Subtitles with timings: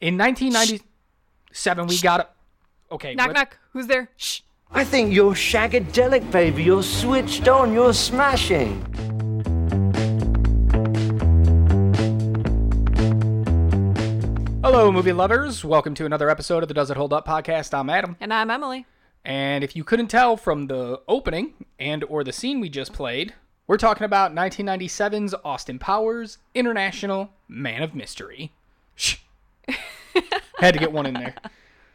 [0.00, 2.94] In 1997, we got a.
[2.94, 3.14] Okay.
[3.14, 3.58] Knock what- knock.
[3.72, 4.08] Who's there?
[4.16, 4.40] Shh.
[4.72, 6.62] I think you're shagadelic, baby.
[6.62, 7.74] You're switched on.
[7.74, 8.82] You're smashing.
[14.62, 15.64] Hello, movie lovers.
[15.64, 17.74] Welcome to another episode of the Does It Hold Up podcast.
[17.74, 18.16] I'm Adam.
[18.20, 18.86] And I'm Emily.
[19.24, 23.34] And if you couldn't tell from the opening and or the scene we just played,
[23.66, 28.52] we're talking about 1997's Austin Powers International Man of Mystery.
[28.94, 29.16] Shh.
[30.58, 31.34] Had to get one in there.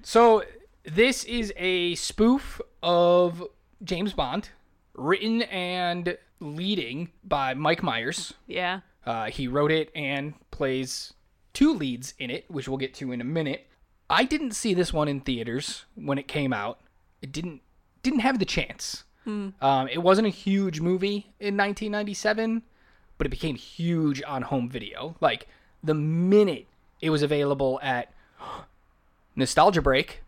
[0.01, 0.43] So,
[0.83, 3.43] this is a spoof of
[3.83, 4.49] James Bond,
[4.93, 8.33] written and leading by Mike Myers.
[8.47, 8.81] Yeah.
[9.05, 11.13] Uh, he wrote it and plays
[11.53, 13.67] two leads in it, which we'll get to in a minute.
[14.09, 16.79] I didn't see this one in theaters when it came out.
[17.21, 17.61] It didn't
[18.03, 19.03] didn't have the chance.
[19.59, 22.61] Um, it wasn't a huge movie in 1997,
[23.17, 25.15] but it became huge on home video.
[25.19, 25.47] Like
[25.83, 26.67] the minute
[27.05, 28.11] it was available at
[29.35, 30.23] Nostalgia Break,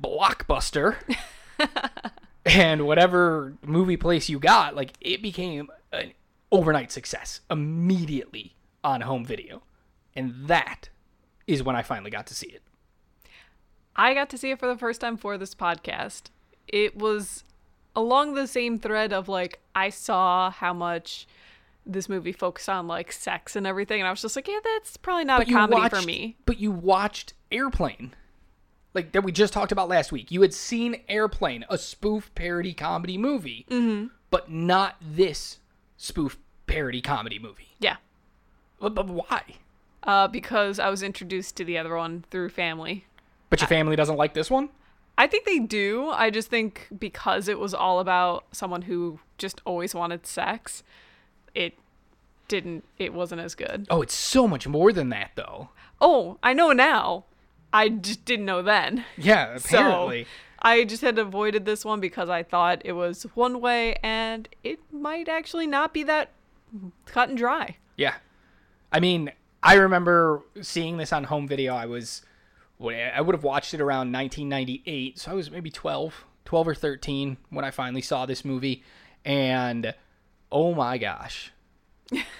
[0.00, 0.96] Blockbuster,
[2.46, 6.12] and whatever movie place you got, like it became an
[6.50, 9.62] overnight success immediately on home video.
[10.16, 10.88] And that
[11.46, 12.62] is when I finally got to see it.
[13.94, 16.30] I got to see it for the first time for this podcast.
[16.66, 17.44] It was
[17.94, 21.26] along the same thread of like I saw how much
[21.84, 24.96] this movie focused on like sex and everything, and I was just like, yeah, that's
[24.96, 26.36] probably not a comedy for me.
[26.46, 28.14] But you watched Airplane.
[28.94, 30.30] Like that we just talked about last week.
[30.30, 34.08] You had seen Airplane, a spoof parody comedy movie, Mm-hmm.
[34.30, 35.58] but not this
[35.96, 37.68] spoof parody comedy movie.
[37.78, 37.96] Yeah.
[38.80, 39.42] But, but why?
[40.02, 43.06] Uh, because I was introduced to the other one through family.
[43.50, 44.68] But your family doesn't like this one?
[45.16, 46.08] I think they do.
[46.08, 50.82] I just think because it was all about someone who just always wanted sex,
[51.54, 51.74] it
[52.48, 53.86] didn't it wasn't as good.
[53.90, 55.70] Oh, it's so much more than that, though.
[56.00, 57.24] Oh, I know now.
[57.72, 59.04] I just didn't know then.
[59.16, 60.24] Yeah, apparently.
[60.24, 64.48] So I just had avoided this one because I thought it was one way and
[64.62, 66.30] it might actually not be that
[67.06, 67.76] cut and dry.
[67.96, 68.14] Yeah.
[68.92, 69.32] I mean,
[69.62, 71.74] I remember seeing this on home video.
[71.74, 72.22] I was,
[72.80, 75.18] I would have watched it around 1998.
[75.18, 78.84] So I was maybe 12, 12 or 13 when I finally saw this movie.
[79.24, 79.94] And
[80.52, 81.52] oh my gosh.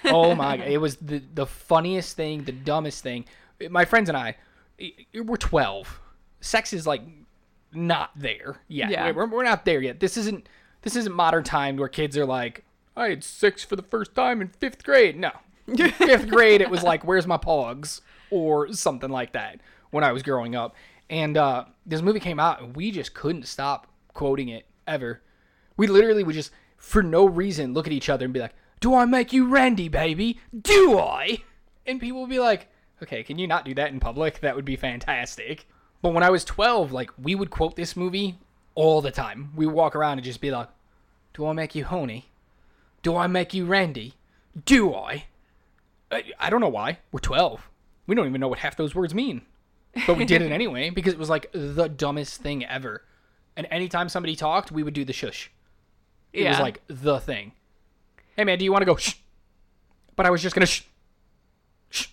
[0.05, 3.25] Oh my, it was the, the funniest thing, the dumbest thing.
[3.69, 4.35] My friends and I,
[5.13, 5.99] we're 12.
[6.41, 7.01] Sex is like
[7.71, 8.91] not there yet.
[8.91, 9.11] Yeah.
[9.11, 9.99] We're, we're not there yet.
[9.99, 10.47] This isn't,
[10.83, 12.63] this isn't modern time where kids are like,
[12.95, 15.17] I had sex for the first time in fifth grade.
[15.17, 15.31] No,
[15.75, 19.59] fifth grade, it was like, "Where's my pogs?" or something like that
[19.91, 20.75] when I was growing up.
[21.09, 25.21] And uh, this movie came out, and we just couldn't stop quoting it ever.
[25.75, 26.51] We literally would just,
[26.83, 29.87] for no reason, look at each other and be like, "Do I make you Randy,
[29.87, 30.39] baby?
[30.59, 31.43] Do I?"
[31.87, 32.67] And people would be like,
[33.01, 34.41] "Okay, can you not do that in public?
[34.41, 35.65] That would be fantastic."
[36.01, 38.37] But when I was 12, like we would quote this movie
[38.75, 39.53] all the time.
[39.55, 40.67] We would walk around and just be like,
[41.33, 42.25] "Do I make you honey?
[43.01, 44.15] Do I make you Randy?
[44.65, 45.25] Do I?"
[46.11, 46.99] I, I don't know why.
[47.13, 47.69] We're 12.
[48.07, 49.43] We don't even know what half those words mean.
[50.05, 53.03] But we did it anyway because it was like the dumbest thing ever.
[53.55, 55.49] And anytime somebody talked, we would do the shush.
[56.33, 57.53] It was like the thing.
[58.35, 59.15] Hey man, do you want to go shh?
[60.15, 60.83] But I was just going to shh.
[61.89, 62.07] Shh.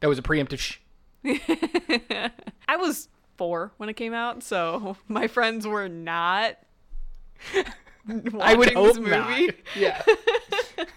[0.00, 0.78] That was a preemptive shh.
[2.68, 6.58] I was 4 when it came out, so my friends were not
[8.40, 9.46] I would hope this movie.
[9.46, 9.54] not.
[9.76, 10.02] Yeah.
[10.06, 10.88] what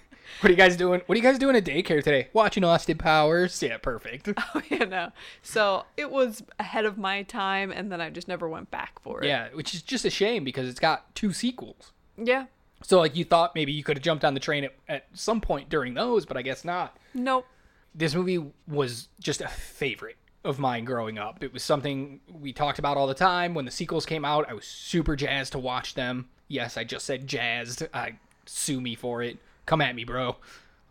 [0.44, 1.02] are you guys doing?
[1.06, 2.30] What are you guys doing at daycare today?
[2.34, 3.62] Watching Austin Powers.
[3.62, 4.30] Yeah, perfect.
[4.38, 5.12] Oh, yeah, no.
[5.42, 9.24] So it was ahead of my time, and then I just never went back for
[9.24, 9.28] it.
[9.28, 11.92] Yeah, which is just a shame because it's got two sequels.
[12.18, 12.46] Yeah.
[12.84, 15.42] So like you thought maybe you could have jumped on the train at, at some
[15.42, 16.98] point during those, but I guess not.
[17.14, 17.46] Nope.
[17.94, 21.44] This movie was just a favorite of mine growing up.
[21.44, 23.54] It was something we talked about all the time.
[23.54, 26.30] When the sequels came out, I was super jazzed to watch them.
[26.48, 27.88] Yes, I just said jazzed.
[27.94, 29.40] I sue me for it.
[29.66, 30.36] Come at me, bro.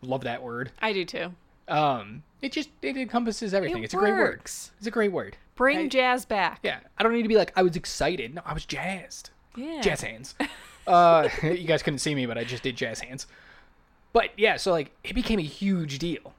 [0.01, 0.71] Love that word.
[0.81, 1.33] I do too.
[1.67, 3.81] Um, it just it encompasses everything.
[3.81, 4.19] It it's a great word.
[4.19, 4.71] works.
[4.77, 5.37] It's a great word.
[5.55, 6.59] Bring I- jazz back.
[6.63, 8.35] Yeah, I don't need to be like I was excited.
[8.35, 9.29] No, I was jazzed.
[9.55, 9.81] Yeah.
[9.81, 10.35] Jazz hands.
[10.87, 13.27] Uh, you guys couldn't see me, but I just did jazz hands.
[14.13, 16.33] But yeah, so like it became a huge deal,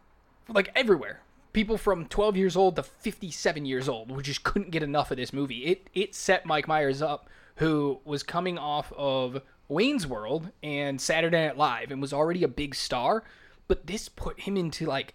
[0.48, 1.20] like everywhere.
[1.52, 5.16] People from 12 years old to 57 years old who just couldn't get enough of
[5.16, 5.64] this movie.
[5.64, 11.46] It it set Mike Myers up, who was coming off of Wayne's World and Saturday
[11.46, 13.25] Night Live and was already a big star,
[13.69, 15.14] but this put him into like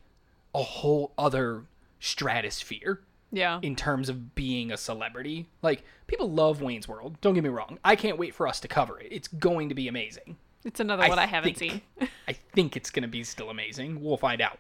[0.54, 1.64] a whole other
[2.00, 3.02] stratosphere
[3.32, 3.60] Yeah.
[3.62, 5.48] in terms of being a celebrity.
[5.62, 7.20] Like people love Wayne's World.
[7.22, 7.80] Don't get me wrong.
[7.84, 9.08] I can't wait for us to cover it.
[9.12, 10.38] It's going to be amazing.
[10.66, 12.10] It's another one I haven't think- seen.
[12.28, 14.04] I think it's going to be still amazing.
[14.04, 14.60] We'll find out.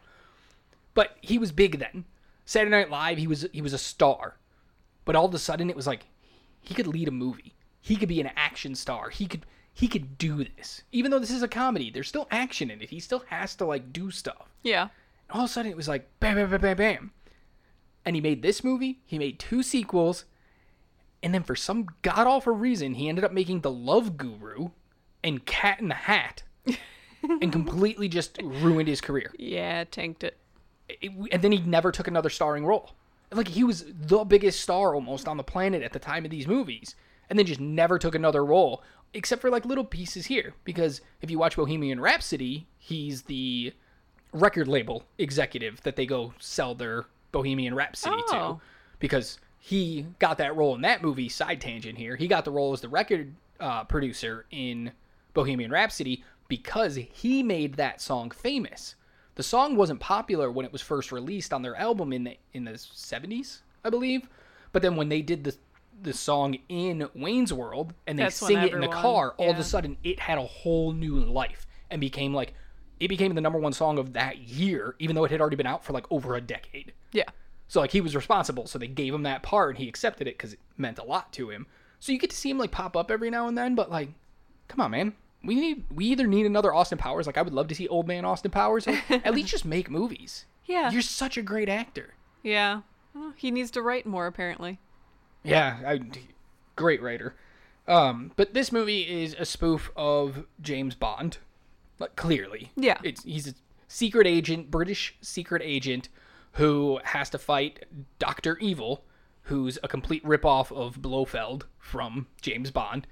[0.93, 2.05] But he was big then.
[2.45, 4.35] Saturday Night Live, he was he was a star,
[5.05, 6.05] but all of a sudden it was like
[6.61, 7.53] he could lead a movie.
[7.81, 9.09] He could be an action star.
[9.09, 10.83] He could he could do this.
[10.91, 12.89] Even though this is a comedy, there's still action in it.
[12.89, 14.49] He still has to like do stuff.
[14.63, 14.89] Yeah.
[15.29, 17.11] All of a sudden it was like bam bam bam bam bam.
[18.05, 20.25] And he made this movie, he made two sequels,
[21.21, 24.69] and then for some god awful reason he ended up making The Love Guru
[25.23, 26.43] and Cat in the Hat.
[27.23, 29.31] and completely just ruined his career.
[29.37, 30.37] Yeah, tanked it.
[30.89, 32.91] It- and then he never took another starring role.
[33.31, 36.47] Like he was the biggest star almost on the planet at the time of these
[36.47, 36.95] movies,
[37.29, 38.83] and then just never took another role
[39.13, 40.53] except for like little pieces here.
[40.63, 43.73] Because if you watch Bohemian Rhapsody, he's the
[44.33, 48.59] record label executive that they go sell their Bohemian Rhapsody Oh.
[48.99, 51.29] because he got that role in that movie.
[51.29, 54.91] Side tangent here, he got the role as the record uh, producer in
[55.33, 58.95] Bohemian Rhapsody because he made that song famous.
[59.35, 62.65] The song wasn't popular when it was first released on their album in the in
[62.65, 64.27] the 70s, I believe.
[64.73, 65.55] But then when they did the
[66.03, 69.59] the song in Wayne's World and they That's sing it in the car, all of
[69.59, 72.53] a sudden it had a whole new life and became like
[73.01, 75.65] it became the number one song of that year, even though it had already been
[75.65, 76.93] out for like over a decade.
[77.11, 77.29] Yeah.
[77.67, 80.37] So like he was responsible, so they gave him that part and he accepted it
[80.37, 81.65] because it meant a lot to him.
[81.99, 84.09] So you get to see him like pop up every now and then, but like,
[84.67, 85.13] come on, man.
[85.43, 87.25] We need we either need another Austin Powers.
[87.25, 88.87] Like I would love to see old man Austin Powers.
[89.09, 90.45] At least just make movies.
[90.65, 90.91] Yeah.
[90.91, 92.13] You're such a great actor.
[92.43, 92.81] Yeah.
[93.15, 94.79] Well, he needs to write more apparently.
[95.43, 96.01] Yeah, I,
[96.75, 97.35] great writer.
[97.87, 101.39] Um, but this movie is a spoof of James Bond.
[102.01, 102.97] Like clearly, Yeah.
[103.03, 103.53] it's he's a
[103.87, 106.09] secret agent, British secret agent,
[106.53, 107.85] who has to fight
[108.19, 109.05] Doctor Evil,
[109.43, 113.07] who's a complete ripoff of Blofeld from James Bond,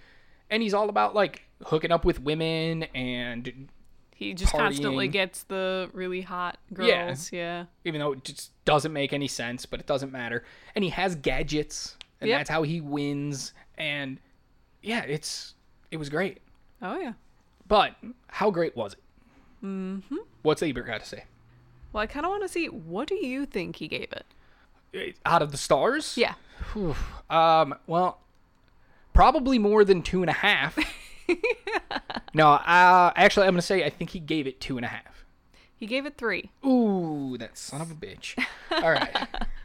[0.50, 3.70] and he's all about like hooking up with women and
[4.16, 7.06] He just constantly gets the really hot Yeah.
[7.08, 7.32] girls.
[7.32, 7.66] Yeah.
[7.86, 10.44] even though it just doesn't make any sense, but it doesn't matter.
[10.76, 12.40] And he has gadgets, and Yep.
[12.40, 13.54] that's how he wins.
[13.78, 14.20] And
[14.82, 15.54] yeah, it's
[15.92, 16.40] it was great.
[16.82, 17.14] Oh yeah.
[17.70, 17.96] But
[18.28, 19.00] how great was it?
[19.66, 20.16] Mm-hmm.
[20.42, 21.24] What's Ebert got to say?
[21.94, 24.26] Well, I kind of want to see what do you think he gave it?
[24.94, 26.16] Eh, Out of the stars?
[26.18, 26.34] Yeah.
[27.30, 27.76] Um.
[27.88, 28.20] Well,
[29.14, 30.78] probably more than two and a half.
[32.34, 32.50] no.
[32.52, 33.12] Uh.
[33.16, 35.24] Actually, I'm gonna say I think he gave it two and a half.
[35.76, 36.52] He gave it 3.
[36.66, 38.38] Ooh, that son of a bitch.
[38.70, 39.16] All right.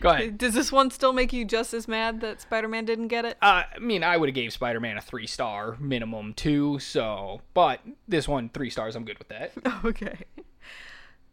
[0.00, 0.38] Go ahead.
[0.38, 3.36] Does this one still make you just as mad that Spider-Man didn't get it?
[3.42, 6.78] Uh, I mean, I would have gave Spider-Man a three star minimum two.
[6.78, 8.94] So, but this one three stars.
[8.96, 9.52] I'm good with that.
[9.84, 10.24] Okay.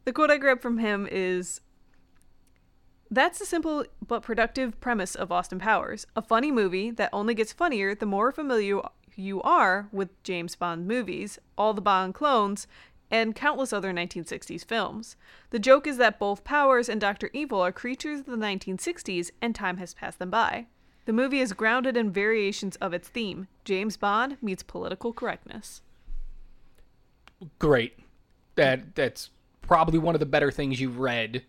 [0.05, 1.61] The quote I grabbed from him is
[3.09, 7.53] That's the simple but productive premise of Austin Powers, a funny movie that only gets
[7.53, 8.81] funnier the more familiar
[9.15, 12.67] you are with James Bond movies, all the Bond clones,
[13.11, 15.15] and countless other 1960s films.
[15.51, 17.29] The joke is that both Powers and Dr.
[17.33, 20.67] Evil are creatures of the 1960s and time has passed them by.
[21.05, 25.81] The movie is grounded in variations of its theme James Bond meets political correctness.
[27.59, 27.99] Great.
[28.55, 29.29] That that's
[29.61, 31.43] probably one of the better things you've read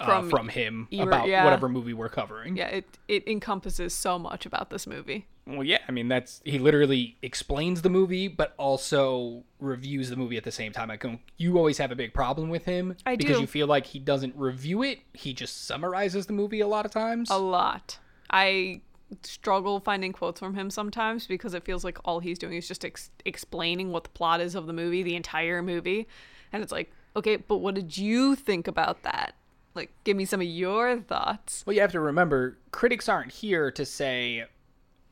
[0.00, 1.44] uh, from, From him Ebert, about yeah.
[1.44, 2.56] whatever movie we're covering.
[2.56, 5.26] Yeah, it, it encompasses so much about this movie.
[5.46, 5.78] Well, yeah.
[5.88, 10.52] I mean, that's he literally explains the movie, but also reviews the movie at the
[10.52, 10.90] same time.
[10.90, 13.40] I can, um, you always have a big problem with him I because do.
[13.40, 15.00] you feel like he doesn't review it.
[15.14, 17.28] He just summarizes the movie a lot of times.
[17.30, 17.98] A lot.
[18.30, 18.82] I
[19.22, 22.84] struggle finding quotes from him sometimes because it feels like all he's doing is just
[22.84, 26.06] ex- explaining what the plot is of the movie, the entire movie.
[26.52, 29.34] And it's like, okay, but what did you think about that?
[29.74, 31.64] Like, give me some of your thoughts.
[31.66, 34.44] Well, you have to remember, critics aren't here to say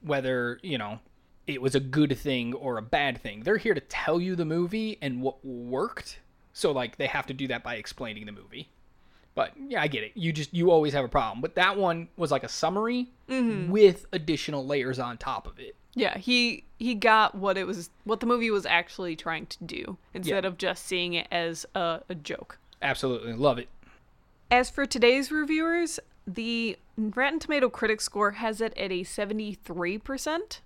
[0.03, 1.01] whether, you know,
[1.47, 3.43] it was a good thing or a bad thing.
[3.43, 6.21] They're here to tell you the movie and what worked.
[6.53, 8.69] So, like, they have to do that by explaining the movie.
[9.35, 10.13] But yeah, I get it.
[10.15, 11.41] You just, you always have a problem.
[11.41, 13.71] But that one was like a summary mm-hmm.
[13.71, 15.77] with additional layers on top of it.
[15.95, 19.99] Yeah, he he got what it was, what the movie was actually trying to do
[20.15, 20.49] instead Yeah.
[20.49, 22.59] of just seeing it as a, a joke.
[22.83, 23.33] Absolutely.
[23.33, 23.69] Love it.
[24.53, 30.61] As for today's reviewers, the Rotten Tomato critic score has it at a 73%,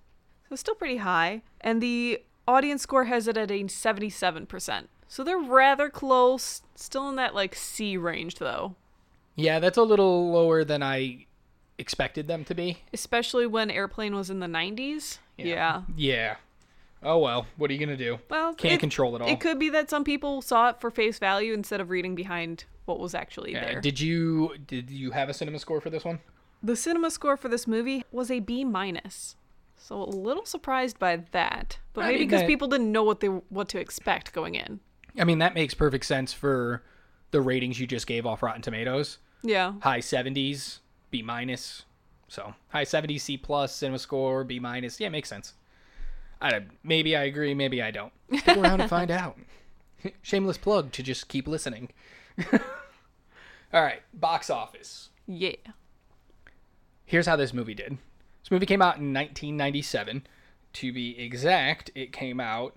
[0.49, 4.85] so still pretty high, and the audience score has it at a 77%.
[5.07, 8.75] So they're rather close, still in that like C range though,
[9.35, 11.25] Yeah, that's a little lower than I
[11.77, 12.79] expected them to be.
[12.93, 15.19] especially when Airplane was in the 90s.
[15.37, 15.83] Yeah.
[15.95, 16.35] Yeah.
[17.03, 17.45] Oh, well.
[17.57, 18.19] What are you going to do?
[18.29, 19.27] Well, Can't control it all.
[19.27, 22.63] It could be that some people saw it for face value instead of reading behind
[22.85, 23.81] what was actually Yeah, there.
[23.81, 26.19] Did you did you have a cinema score for this one?
[26.63, 29.35] The cinema score for this movie was a B minus.
[29.77, 33.19] So a little surprised by that, but I maybe because that- people didn't know what
[33.19, 34.79] they what to expect going in.
[35.19, 36.83] I mean, that makes perfect sense for
[37.31, 39.17] the ratings you just gave off Rotten Tomatoes.
[39.43, 39.73] Yeah.
[39.81, 40.79] High 70s,
[41.11, 41.83] B minus.
[42.27, 44.99] So high 70s, C plus, cinema score, B minus.
[44.99, 45.53] Yeah, makes sense.
[46.41, 48.11] I maybe I agree, maybe I don't.
[48.39, 49.37] Stick around and find out.
[50.21, 51.89] Shameless plug to just keep listening.
[53.73, 55.09] All right, box office.
[55.27, 55.55] Yeah.
[57.05, 57.97] Here's how this movie did.
[58.43, 60.25] This movie came out in 1997.
[60.73, 62.75] To be exact, it came out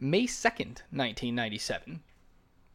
[0.00, 2.00] May 2nd, 1997.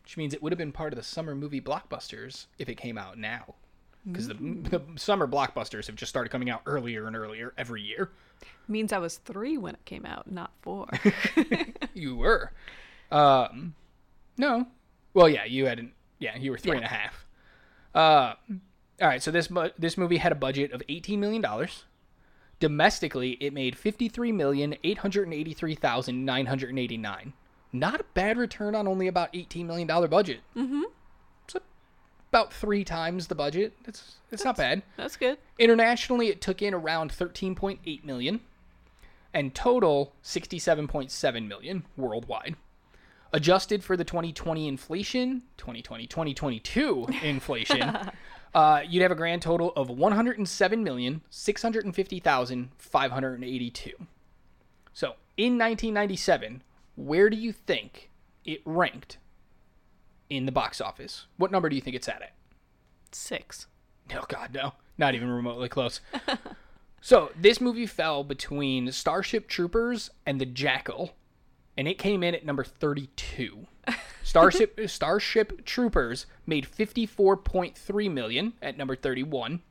[0.04, 2.98] Which means it would have been part of the summer movie blockbusters if it came
[2.98, 3.56] out now.
[4.06, 8.12] Because the, the summer blockbusters have just started coming out earlier and earlier every year.
[8.70, 10.88] Means I was three when it came out, not four.
[11.98, 12.52] You were.
[13.12, 13.74] Um,
[14.38, 14.68] no.
[15.16, 15.94] Well, yeah, you hadn't.
[16.20, 16.78] Yeah, you were three Yeah.
[16.78, 17.26] and a half.
[17.96, 18.34] Uh,
[19.02, 19.22] all right.
[19.22, 21.86] So this this movie had a budget of eighteen million dollars.
[22.60, 27.34] Domestically, it made fifty-three million eight hundred eighty-three thousand nine hundred eighty-nine.
[27.72, 30.40] Not a bad return on only about eighteen million dollar budget.
[30.56, 30.82] Mm-hmm.
[31.46, 31.56] It's
[32.30, 33.74] about three times the budget.
[33.86, 34.82] It's it's not bad.
[34.96, 35.38] That's good.
[35.60, 38.42] Internationally, it took in around 13.8 million,
[39.34, 42.56] and total 67.7 million worldwide.
[43.34, 47.98] Adjusted for the 2020 inflation, 2020 2022 inflation,
[48.54, 53.92] uh, you'd have a grand total of 107 million 650,000 582.
[54.94, 56.64] So, in 1997,
[56.96, 58.10] where do you think
[58.44, 59.18] it ranked
[60.30, 61.26] in the box office?
[61.38, 62.22] What number do you think it's at?
[62.22, 62.34] At?
[63.12, 63.68] Six.
[64.16, 66.02] Oh God, no, not even remotely close.
[67.02, 71.14] so this movie fell between Starship Troopers and The Jackal,
[71.78, 73.68] and it came in at number thirty-two.
[74.24, 79.62] Starship Starship Troopers made fifty-four point three million at number thirty-one,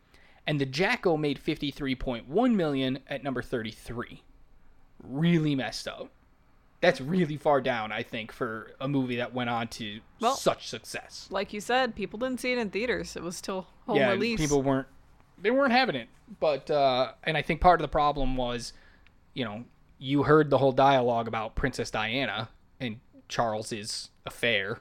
[0.46, 4.22] and The Jackal made fifty-three point one million at number thirty-three.
[5.02, 6.10] Really messed up.
[6.80, 10.68] That's really far down, I think, for a movie that went on to Well, such
[10.68, 11.26] success.
[11.30, 13.16] Like you said, people didn't see it in theaters.
[13.16, 14.38] It was still home yeah, release.
[14.40, 14.86] people weren't
[15.40, 16.08] they weren't having it.
[16.40, 18.72] But uh, and I think part of the problem was,
[19.34, 19.64] you know,
[19.98, 22.48] you heard the whole dialogue about Princess Diana
[22.80, 24.78] and Charles's affair,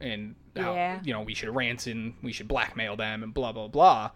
[0.00, 1.00] and how Yeah.
[1.04, 4.10] you know we should ransom, we should blackmail them, and blah blah blah.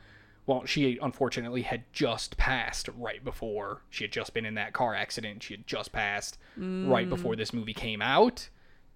[0.47, 4.95] Well, she unfortunately had just passed right before she had just been in that car
[4.95, 5.43] accident.
[5.43, 8.49] She had just passed right before this movie came out,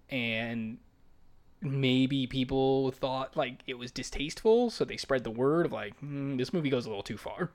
[0.09, 0.79] and
[1.61, 6.37] maybe people thought like it was distasteful, so they spread the word of like "Hmm,
[6.37, 7.51] this movie goes a little too far.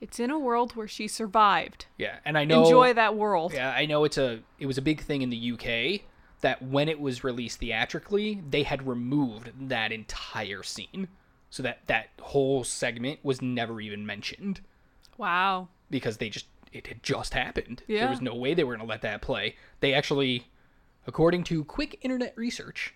[0.00, 1.86] It's in a world where she survived.
[1.98, 3.52] Yeah, and I know Enjoy that world.
[3.52, 6.02] Yeah, I know it's a it was a big thing in the UK
[6.40, 11.08] that when it was released theatrically, they had removed that entire scene,
[11.50, 14.60] so that that whole segment was never even mentioned
[15.18, 15.68] Wow.
[15.90, 17.82] because they just it had just happened.
[17.86, 18.00] Yeah.
[18.00, 19.56] There was no way they were going to let that play.
[19.80, 20.46] They actually
[21.06, 22.94] according to quick internet research,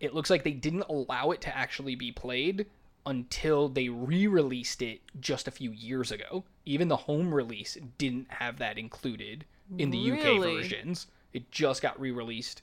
[0.00, 2.66] it looks like they didn't allow it to actually be played
[3.06, 6.44] until they re-released it just a few years ago.
[6.66, 9.44] Even the home release didn't have that included
[9.78, 11.06] in the UK versions.
[11.32, 12.62] It just got re-released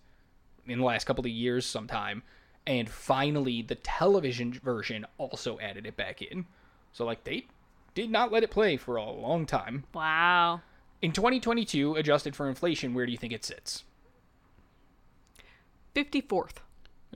[0.68, 2.24] in the last couple of years sometime
[2.68, 6.46] and finally the television version also added it back in.
[6.94, 7.48] So like they
[7.94, 9.84] did not let it play for a long time.
[9.94, 10.62] Wow.
[11.01, 13.84] In 2022, adjusted for inflation, where do you think it sits?
[15.96, 16.58] 54th.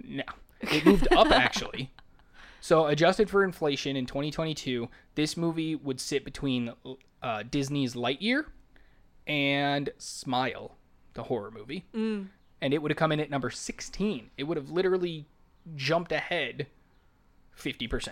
[0.03, 0.23] No.
[0.61, 1.91] It moved up actually.
[2.61, 6.73] So, adjusted for inflation in 2022, this movie would sit between
[7.21, 8.45] uh, Disney's Lightyear
[9.27, 10.75] and Smile,
[11.13, 11.85] the horror movie.
[11.93, 12.27] Mm.
[12.61, 14.31] And it would have come in at number 16.
[14.37, 15.25] It would have literally
[15.75, 16.67] jumped ahead
[17.57, 18.09] 50%.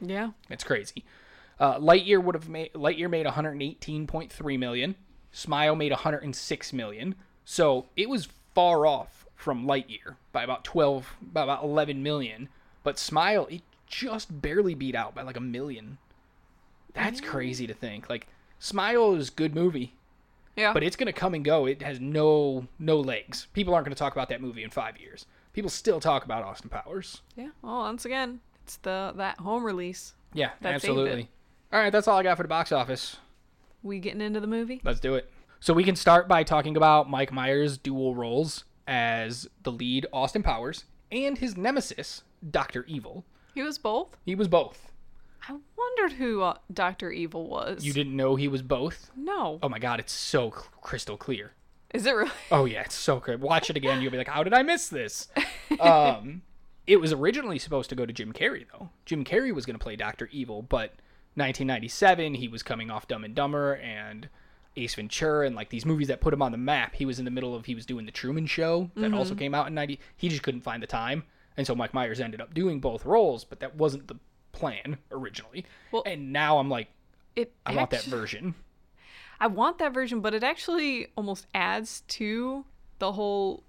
[0.00, 0.30] Yeah.
[0.48, 1.04] It's crazy.
[1.58, 4.94] Uh, Lightyear would have made Lightyear made 118.3 million.
[5.32, 7.14] Smile made 106 million.
[7.44, 12.48] So it was far off from Lightyear by about 12, by about 11 million.
[12.82, 15.98] But Smile, it just barely beat out by like a million.
[16.94, 18.08] That's crazy to think.
[18.08, 18.26] Like
[18.58, 19.94] Smile is good movie,
[20.56, 20.72] Yeah.
[20.72, 21.66] but it's gonna come and go.
[21.66, 23.46] It has no no legs.
[23.52, 25.26] People aren't gonna talk about that movie in five years.
[25.52, 27.20] People still talk about Austin Powers.
[27.36, 27.48] yeah.
[27.62, 30.14] Well, once again, it's the that home release.
[30.32, 31.28] Yeah, absolutely.
[31.72, 33.16] All right, that's all I got for the box office.
[33.82, 34.80] We getting into the movie?
[34.84, 35.30] Let's do it.
[35.60, 40.42] So we can start by talking about Mike Myers' dual roles as the lead Austin
[40.42, 43.24] Powers and his nemesis Doctor Evil.
[43.54, 44.16] He was both.
[44.24, 44.92] He was both.
[45.48, 47.84] I wondered who uh, Doctor Evil was.
[47.84, 49.10] You didn't know he was both?
[49.16, 49.58] No.
[49.62, 51.52] Oh my god, it's so crystal clear.
[51.92, 52.30] Is it really?
[52.50, 53.40] Oh yeah, it's so good.
[53.40, 55.28] Watch it again, you'll be like, "How did I miss this?"
[55.80, 56.42] um,
[56.86, 58.90] it was originally supposed to go to Jim Carrey though.
[59.06, 60.90] Jim Carrey was going to play Doctor Evil, but
[61.34, 64.28] 1997 he was coming off Dumb and Dumber and
[64.76, 66.94] Ace Ventura and like these movies that put him on the map.
[66.94, 69.54] He was in the middle of he was doing the Truman Show that also came
[69.54, 69.98] out in 90.
[70.16, 71.24] He just couldn't find the time,
[71.56, 74.16] and so Mike Myers ended up doing both roles, but that wasn't the
[74.52, 75.64] plan originally.
[75.92, 76.88] Well, and now I'm like,
[77.36, 78.54] It I want that version.
[79.38, 82.64] I want that version, but it actually almost adds to
[82.98, 83.62] the whole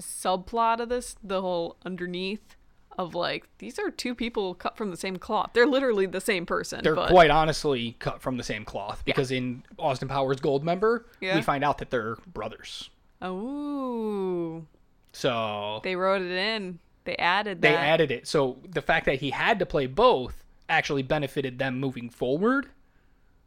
[0.00, 2.56] subplot of this, the whole underneath
[2.96, 5.50] of like these are two people cut from the same cloth.
[5.52, 6.80] They're literally the same person.
[6.84, 11.34] They're but quite honestly cut from the same cloth because in Austin Powers Goldmember, Yeah.
[11.34, 12.90] we find out that they're brothers.
[13.22, 14.64] Oh,
[15.12, 16.78] So they wrote it in.
[17.04, 17.68] They added that.
[17.68, 18.26] they added it.
[18.26, 22.68] So the fact that he had to play both actually benefited them moving forward,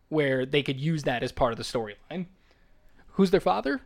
[0.09, 2.27] where they could use that as part of the storyline.
[3.13, 3.81] Who's their father?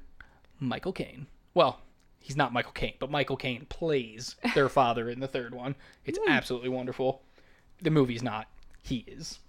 [0.60, 1.28] Michael Caine.
[1.54, 1.80] Well,
[2.20, 5.76] he's not Michael Caine, but Michael Caine plays their father in the third one.
[6.06, 6.30] It's hmm.
[6.30, 7.22] absolutely wonderful.
[7.82, 8.48] The movie's not.
[8.84, 9.40] He is.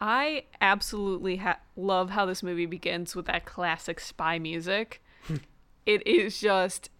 [0.00, 5.02] I absolutely ha- love how this movie begins with that classic spy music.
[5.86, 6.90] it is just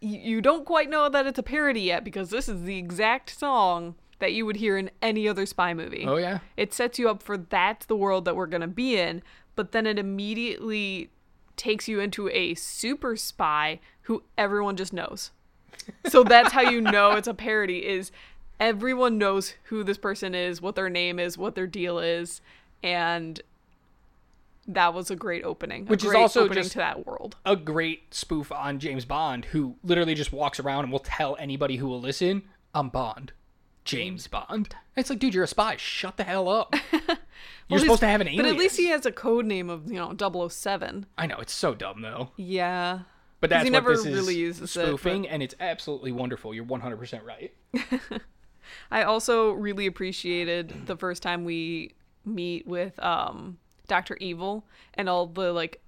[0.00, 3.94] you, don't quite know that it's a parody yet because this is the exact song
[4.18, 6.04] that you would hear in any other spy movie.
[6.06, 6.38] Oh yeah.
[6.56, 9.22] It sets you up for that's the world that we're going to be in,
[9.54, 11.10] but then it immediately
[11.56, 15.30] takes you into a super spy who everyone just knows.
[16.08, 18.10] So that's how you know it's a parody is
[18.58, 22.40] everyone knows who this person is, what their name is, what their deal is,
[22.82, 23.40] and
[24.68, 25.82] that was a great opening.
[25.82, 27.36] a Which is also opening just- to that world.
[27.44, 31.76] a great spoof on James Bond, who literally just walks around and will tell anybody
[31.76, 32.42] who will listen,
[32.74, 33.32] "I'm Bond,
[33.84, 35.76] James Bond." And it's like, dude, you're a spy.
[35.76, 36.74] Shut the hell up.
[37.68, 38.42] You're supposed to have an alias.
[38.44, 40.14] But at least he has a code name of, you know,
[40.48, 41.04] 007.
[41.18, 43.00] I know it's so dumb though, Yeah.
[43.40, 46.12] But that's he what never this is really uses it, spoofing, but- and it's absolutely
[46.12, 46.54] wonderful.
[46.54, 47.52] You're 100 percent right.
[48.90, 51.94] I also really appreciated the first time we
[52.24, 54.16] meet with um Dr.
[54.20, 54.64] Evil
[54.94, 55.80] and all the like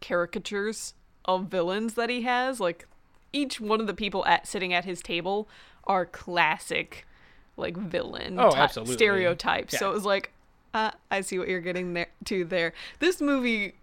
[0.00, 0.94] caricatures
[1.24, 2.60] of villains that he has.
[2.60, 2.86] Like
[3.32, 5.48] each one of the people at sitting at his table
[5.84, 7.06] are classic
[7.56, 8.94] like villain Oh, ty- absolutely.
[8.94, 9.78] stereotypes.
[9.78, 10.30] So it was like
[10.72, 12.72] uh, I see what you're getting there to there.
[12.98, 13.74] This movie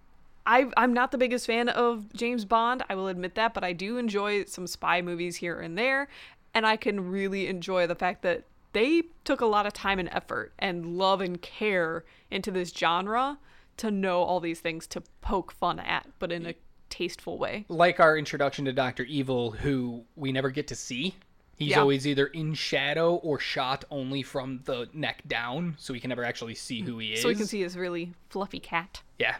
[0.45, 3.73] I I'm not the biggest fan of James Bond, I will admit that, but I
[3.73, 6.07] do enjoy some spy movies here and there,
[6.53, 10.09] and I can really enjoy the fact that they took a lot of time and
[10.11, 13.37] effort and love and care into this genre
[13.77, 16.53] to know all these things to poke fun at, but in a
[16.89, 17.65] tasteful way.
[17.69, 21.15] Like our introduction to Doctor Evil, who we never get to see.
[21.55, 21.79] He's Yeah.
[21.81, 26.23] always either in shadow or shot only from the neck down, so we can never
[26.23, 27.21] actually see who he is.
[27.21, 29.03] So we can see his really fluffy cat.
[29.19, 29.35] Yeah,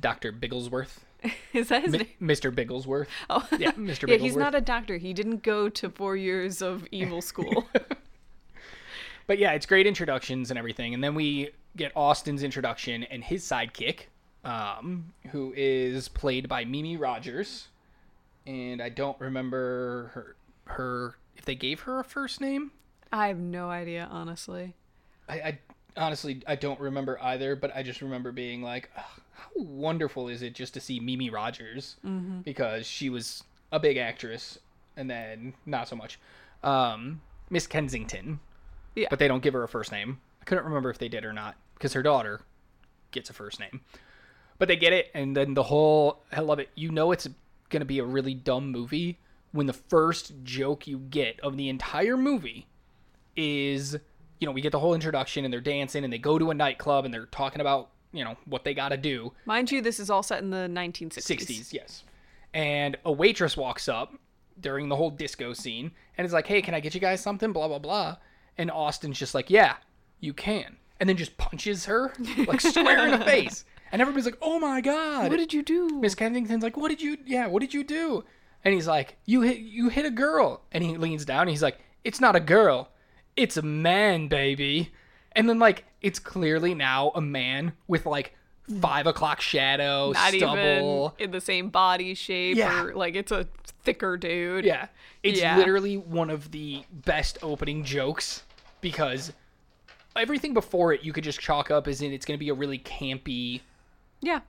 [0.00, 0.98] Doctor Bigglesworth.
[1.52, 2.06] Is that his name?
[2.20, 2.54] Mr.
[2.54, 3.06] Bigglesworth.
[3.30, 3.46] Oh.
[3.58, 4.08] Yeah, Mr.
[4.08, 4.98] Yeah, he's not a doctor.
[4.98, 7.66] He didn't go to four years of evil school.
[9.28, 10.94] But yeah, it's great introductions and everything.
[10.94, 14.06] And then we get Austin's introduction and his sidekick,
[14.42, 17.68] um, who is played by Mimi Rogers.
[18.46, 22.72] And I don't remember her, her if they gave her a first name.
[23.12, 24.74] I have no idea, honestly.
[25.28, 25.58] I, I
[25.96, 30.40] honestly I don't remember either, but I just remember being like, "Ugh, how wonderful is
[30.42, 32.40] it just to see Mimi Rogers Mm-hmm.
[32.40, 34.58] because she was a big actress
[34.96, 36.18] and then not so much.
[36.64, 38.40] Um, Miss Kensington,
[38.98, 39.06] Yeah.
[39.10, 40.18] but they don't give her a first name.
[40.40, 42.40] I couldn't remember if they did or not because her daughter
[43.10, 43.80] gets a first name,
[44.58, 46.68] but they get it, and then the whole I love it.
[46.74, 47.28] You know, it's
[47.70, 49.18] gonna be a really dumb movie
[49.52, 52.66] when the first joke you get of the entire movie
[53.36, 53.96] is
[54.40, 56.54] you know we get the whole introduction and they're dancing and they go to a
[56.54, 60.00] nightclub and they're talking about you know what they got to do Mind you, this
[60.00, 61.38] is all set in the 1960s.
[61.38, 62.04] 60s yes
[62.54, 64.14] and a waitress walks up
[64.60, 67.52] during the whole disco scene and is like hey can i get you guys something
[67.52, 68.16] blah blah blah
[68.58, 69.76] and austin's just like yeah
[70.20, 72.12] you can and then just punches her
[72.46, 75.88] like square in the face and everybody's like oh my god What did you do?
[76.00, 77.16] Miss Kensington's like, "What did you?
[77.24, 78.24] Yeah, what did you do?"
[78.64, 81.42] And he's like, "You hit, you hit a girl." And he leans down.
[81.42, 82.90] And he's like, "It's not a girl,
[83.36, 84.92] it's a man, baby."
[85.32, 88.34] And then like, it's clearly now a man with like
[88.80, 91.14] five o'clock shadow, Not stubble.
[91.16, 92.82] even in the same body shape Yeah.
[92.84, 93.46] or like it's a
[93.84, 94.64] thicker dude.
[94.66, 94.88] Yeah,
[95.22, 95.56] it's Yeah.
[95.56, 98.42] literally one of the best opening jokes
[98.80, 99.32] because
[100.16, 102.54] everything before it you could just chalk up as in it's going to be a
[102.54, 103.60] really campy
[104.20, 104.40] Yeah.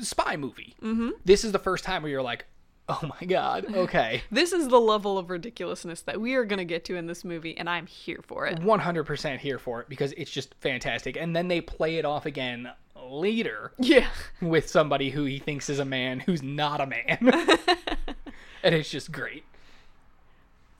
[0.00, 0.74] spy movie.
[0.82, 1.10] Mm-hmm.
[1.24, 2.46] This is the first time where you're like,
[2.88, 6.64] "Oh my god, okay." This is the level of ridiculousness that we are going to
[6.64, 8.60] get to in this movie, and I'm here for it.
[8.60, 11.16] 100% here for it because it's just fantastic.
[11.16, 12.70] And then they play it off again
[13.06, 14.08] later Yeah.
[14.40, 17.18] with somebody who he thinks is a man who's not a man.
[18.62, 19.44] and it's just great.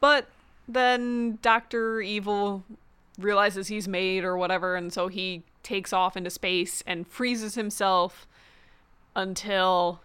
[0.00, 0.28] But
[0.68, 2.00] then Dr.
[2.00, 2.64] Evil
[3.18, 8.26] realizes he's made or whatever, and so he takes off into space and freezes himself
[9.16, 10.00] until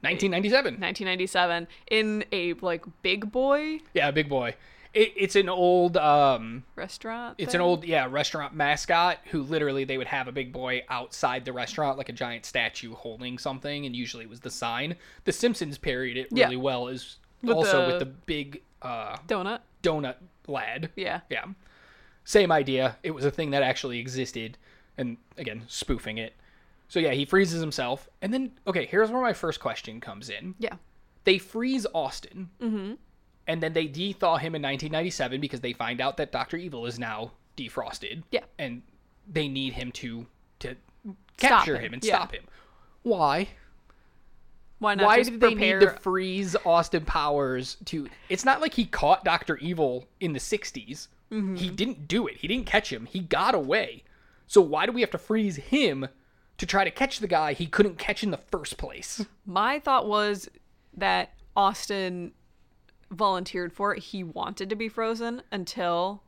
[0.00, 0.74] 1997.
[0.80, 3.80] 1997 in a like big boy.
[3.94, 4.54] Yeah, big boy.
[4.94, 7.34] It, it's an old um restaurant.
[7.38, 7.60] it's thing?
[7.60, 11.52] an old yeah restaurant mascot who literally they would have a big boy outside the
[11.52, 14.96] restaurant like a giant statue holding something and usually it was the sign.
[15.24, 16.44] The Simpsons parodied it Yeah.
[16.46, 17.16] really well is
[17.46, 19.60] also the- with the big uh donut.
[19.82, 20.90] donut lad.
[20.96, 21.20] Yeah.
[21.30, 21.44] Yeah.
[22.24, 22.96] Same idea.
[23.02, 24.58] It was a thing that actually existed.
[24.98, 26.34] And again, spoofing it.
[26.88, 28.08] So yeah, he freezes himself.
[28.22, 30.54] And then, okay, here's where my first question comes in.
[30.58, 30.74] Yeah.
[31.24, 32.48] They freeze Austin.
[32.60, 32.94] Mm-hmm.
[33.48, 36.56] And then they de-thaw him in 1997 because they find out that Dr.
[36.56, 38.22] Evil is now defrosted.
[38.30, 38.44] Yeah.
[38.58, 38.82] And
[39.28, 40.26] they need him to
[40.60, 40.76] to
[41.36, 42.16] capture him, him, and yeah.
[42.16, 42.44] stop him.
[43.02, 43.48] Why?
[44.78, 45.80] Why not Why did they prepare?
[45.80, 48.08] need to freeze Austin Powers to?
[48.28, 51.08] It's not like he caught Doctor Evil in the '60s.
[51.32, 51.56] Mm-hmm.
[51.56, 52.36] He didn't do it.
[52.36, 53.06] He didn't catch him.
[53.06, 54.04] He got away.
[54.46, 56.06] So why do we have to freeze him
[56.58, 59.24] to try to catch the guy he couldn't catch in the first place?
[59.46, 60.48] My thought was
[60.94, 62.32] that Austin
[63.10, 64.02] volunteered for it.
[64.02, 66.22] He wanted to be frozen until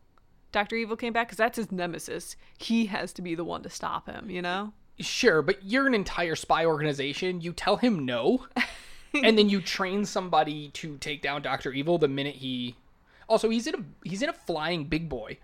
[0.52, 0.76] Dr.
[0.76, 2.36] Evil came back because that's his nemesis.
[2.56, 4.72] He has to be the one to stop him, you know?
[5.00, 7.40] Sure, but you're an entire spy organization.
[7.40, 8.46] You tell him no,
[9.14, 12.76] and then you train somebody to take down Doctor Evil the minute he.
[13.28, 15.38] Also, he's in a he's in a flying big boy.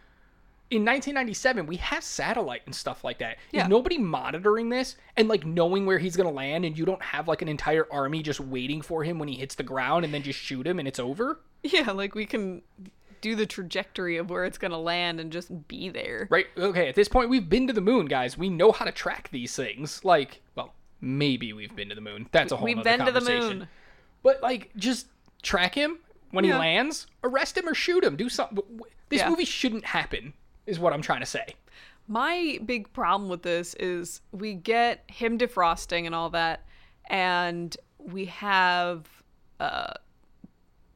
[0.70, 3.36] In 1997, we have satellite and stuff like that.
[3.52, 3.64] Yeah.
[3.64, 7.28] Is nobody monitoring this and like knowing where he's gonna land, and you don't have
[7.28, 10.22] like an entire army just waiting for him when he hits the ground and then
[10.22, 11.40] just shoot him and it's over?
[11.62, 12.62] Yeah, like we can
[13.24, 16.28] do the trajectory of where it's going to land and just be there.
[16.30, 16.46] Right?
[16.58, 18.36] Okay, at this point, we've been to the moon, guys.
[18.36, 20.04] We know how to track these things.
[20.04, 22.28] Like, well, maybe we've been to the moon.
[22.32, 23.66] That's a whole We've been to the moon.
[24.22, 25.06] But like, just
[25.40, 26.00] track him
[26.32, 28.14] when he lands, arrest him or shoot him.
[28.16, 28.62] Do something.
[29.08, 29.30] This Yeah.
[29.30, 30.34] movie shouldn't happen.
[30.66, 31.54] Is what I'm trying to say.
[32.06, 36.66] My big problem with this is we get him defrosting and all that,
[37.06, 39.08] and we have
[39.60, 39.94] uh,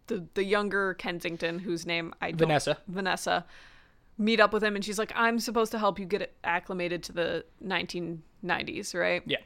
[0.08, 2.78] the the younger Kensington, whose name I don't, Vanessa.
[2.88, 3.44] Vanessa,
[4.18, 7.12] meet up with him, and she's like, "I'm supposed to help you get acclimated to
[7.12, 9.38] the 1990s, right?" Yeah.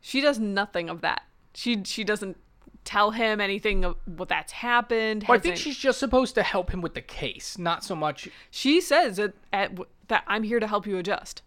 [0.00, 1.22] She does nothing of that.
[1.54, 2.36] She she doesn't
[2.84, 5.24] tell him anything of what that's happened.
[5.28, 8.28] Well, I think she's just supposed to help him with the case, not so much.
[8.50, 11.42] she says at, at that I'm here to help you adjust.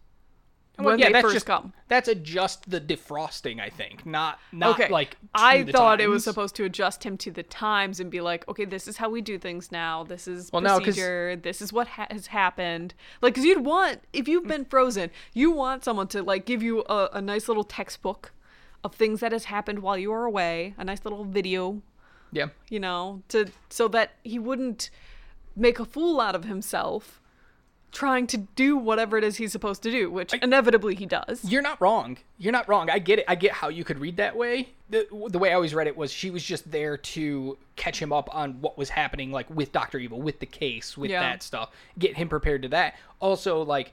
[0.78, 1.72] Well, when yeah, they that's first just come.
[1.86, 3.60] that's adjust the defrosting.
[3.60, 4.90] I think not not okay.
[4.92, 5.16] like.
[5.32, 8.64] I thought it was supposed to adjust him to the times and be like, okay,
[8.64, 10.02] this is how we do things now.
[10.02, 11.36] This is Well, no, 'cause- procedure.
[11.36, 12.94] This is what ha- has happened.
[13.22, 16.80] Like, because you'd want if you've been frozen, you want someone to like give you
[16.88, 18.32] a, a nice little textbook
[18.82, 20.74] of things that has happened while you were away.
[20.76, 21.82] A nice little video,
[22.32, 22.48] Yeah.
[22.68, 24.90] you know, to so that he wouldn't
[25.56, 27.20] make a fool out of himself.
[27.94, 31.44] Trying to do whatever it is he's supposed to do, which inevitably he does.
[31.44, 32.18] You're not wrong.
[32.38, 32.90] You're not wrong.
[32.90, 33.24] I get it.
[33.28, 34.70] I get how you could read that way.
[34.90, 38.12] The, the way I always read it was she was just there to catch him
[38.12, 41.20] up on what was happening, like with Doctor Evil, with the case, with Yeah.
[41.20, 42.96] that stuff, get him prepared to that.
[43.20, 43.92] Also, like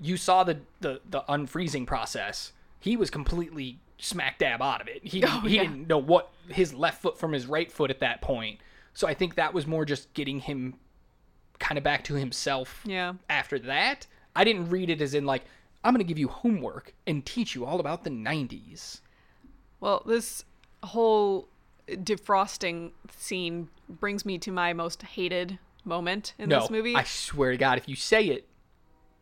[0.00, 2.52] you saw the the the unfreezing process.
[2.80, 5.04] He was completely smack dab out of it.
[5.04, 5.62] He Oh, he yeah.
[5.64, 8.60] didn't know what his left foot from his right foot at that point.
[8.94, 10.74] So I think that was more just getting him
[11.58, 13.14] kind of back to himself Yeah.
[13.28, 14.06] after that.
[14.36, 15.44] I didn't read it as in like
[15.84, 19.00] I'm going to give you homework and teach you all about the 90s.
[19.80, 20.44] Well, this
[20.82, 21.48] whole
[21.88, 26.94] defrosting scene brings me to my most hated moment in no, this movie.
[26.94, 28.48] I swear to God, if you say it,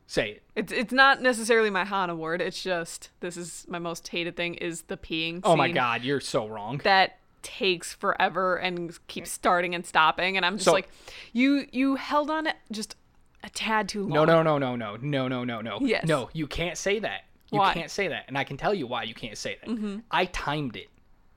[0.06, 0.42] say it.
[0.54, 2.40] It's it's not necessarily my Han award.
[2.40, 5.40] It's just this is my most hated thing is the peeing.
[5.44, 6.80] Oh my God, you're so wrong.
[6.84, 10.88] That takes forever and keeps starting and stopping, and I'm just So- like,
[11.32, 12.96] you you held on just
[13.44, 14.10] a tad too long.
[14.10, 15.78] No, no, no, no, no, no, no, no, no.
[15.80, 16.04] Yes.
[16.06, 17.22] No, you can't say that.
[17.52, 17.70] You Why?
[17.70, 17.78] Mm-hmm.
[17.78, 20.02] can't say that, and I can tell you why you can't say that.
[20.10, 20.88] I timed it.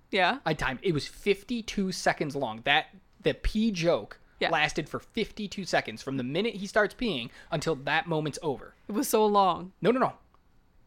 [0.10, 0.39] Yeah.
[0.45, 0.80] I timed.
[0.82, 2.62] It was 52 seconds long.
[2.63, 2.88] That
[3.22, 4.50] the pee joke Yeah.
[4.50, 8.74] lasted for 52 seconds from the minute he starts peeing until that moment's over.
[8.88, 9.74] It was so long.
[9.82, 10.13] No, no, no.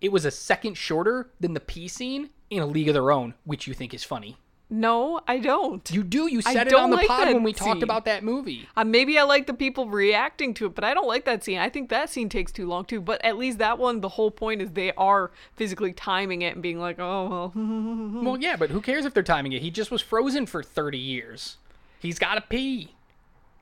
[0.01, 3.35] It was a second shorter than the pee scene in A League of Their Own,
[3.45, 4.39] which you think is funny.
[4.75, 5.89] No, I don't.
[5.91, 6.29] You do.
[6.29, 8.67] You I said it don't on the like pod when we talked about that movie.
[8.75, 11.59] Uh, maybe I like the people reacting to it, but I don't like that scene.
[11.59, 13.01] I think that scene takes too long too.
[13.03, 16.63] But at least that one, the whole point is they are physically timing it and
[16.63, 17.53] being like, oh well.
[18.23, 19.61] Well, yeah, but who cares if they're timing it?
[19.61, 21.59] He just was frozen for 30 years.
[22.01, 22.95] He's got to pee.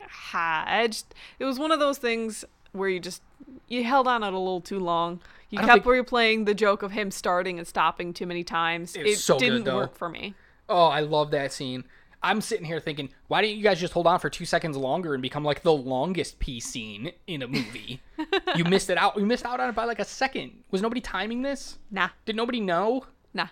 [0.01, 0.65] ha.
[0.67, 3.21] I just, it was one of those things where you just
[3.69, 5.21] you held on it a little too long.
[5.51, 8.95] You kept think- replaying the joke of him starting and stopping too many times.
[8.95, 9.75] It It, so didn't though.
[9.77, 10.35] work for me.
[10.71, 11.85] Oh, I love that scene.
[12.23, 15.15] I'm sitting here thinking, why didn't you guys just hold on for two seconds longer
[15.15, 18.01] and become like the longest pee scene in a movie?
[18.57, 19.17] you missed it out.
[19.19, 20.53] You missed out on it by like a second.
[20.71, 21.79] Was nobody timing this?
[21.91, 23.05] Nah, Did nobody know?
[23.35, 23.49] nah.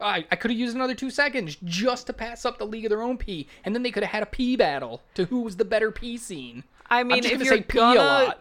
[0.00, 2.90] I, I could have used another two seconds just to pass up the League of
[2.90, 5.56] Their Own pee, and then they could have had a pee battle to who was
[5.56, 6.64] the better pee scene.
[6.90, 8.40] I mean, just if gonna you're say pee a gonna, lot.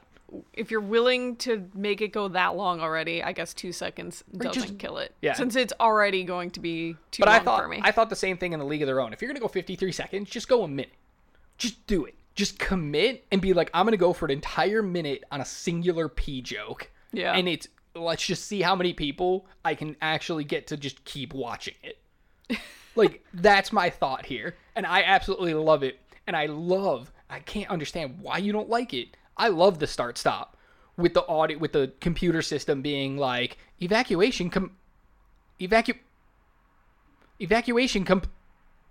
[0.54, 4.54] If you're willing to make it go that long already, I guess two seconds doesn't
[4.54, 5.14] just- kill it.
[5.22, 5.34] yeah.
[5.34, 7.82] Since it's already going to be too But long I thought for me.
[7.84, 9.14] I thought the same thing in the League of Their Own.
[9.14, 10.94] If you're gonna go 53 seconds, just go a minute.
[11.58, 12.16] Just do it.
[12.34, 16.08] Just commit and be like, I'm gonna go for an entire minute on a singular
[16.08, 16.90] pee joke.
[17.12, 17.34] Yeah.
[17.34, 21.34] And it's let's just see how many people I can actually get to just keep
[21.34, 22.00] watching it.
[22.96, 26.00] like that's my thought here, and I absolutely love it.
[26.28, 27.12] And I love.
[27.30, 29.18] I can't understand why you don't like it.
[29.38, 30.58] I love the start stop
[30.98, 34.72] with the audit with the computer system being like evacuation com
[35.60, 35.96] evacu
[37.40, 38.28] evacuation comp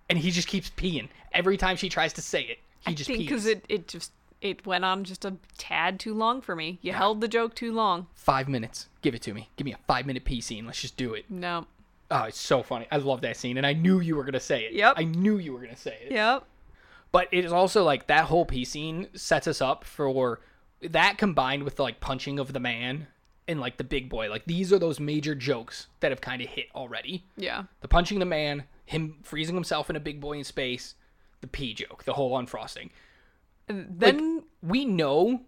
[0.09, 2.59] and he just keeps peeing every time she tries to say it.
[2.81, 6.15] He I just think because it, it just it went on just a tad too
[6.15, 6.79] long for me.
[6.83, 8.07] You held the joke too long.
[8.15, 8.89] Five minutes.
[9.03, 9.51] Give it to me.
[9.57, 10.67] Give me a five minute pee scene.
[10.67, 11.27] Let's just do it.
[11.31, 11.67] No.
[12.11, 12.89] Oh, it's so funny.
[12.91, 14.73] I love that scene, and I knew you were gonna say it.
[14.73, 14.95] Yep.
[14.97, 16.13] I knew you were gonna say it.
[16.13, 16.45] Yep.
[17.13, 20.41] But it is also like that whole pee scene sets us up for
[20.83, 23.09] that combined with like punching of the man
[23.49, 24.31] and like the big boy.
[24.31, 27.25] Like these are those major jokes that have kind of hit already.
[27.37, 27.65] Yeah.
[27.81, 30.95] The punching the man, him freezing himself in a big boy in space,
[31.41, 32.91] the pee joke, the whole unfrosting.
[33.69, 35.43] And Like, then we know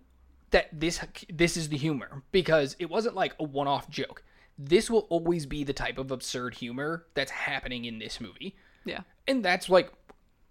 [0.50, 1.00] that this
[1.32, 4.22] this is the humor because it wasn't like a one-off joke.
[4.58, 8.56] This will always be the type of absurd humor that's happening in this movie.
[8.84, 9.00] yeah.
[9.28, 9.92] And that's like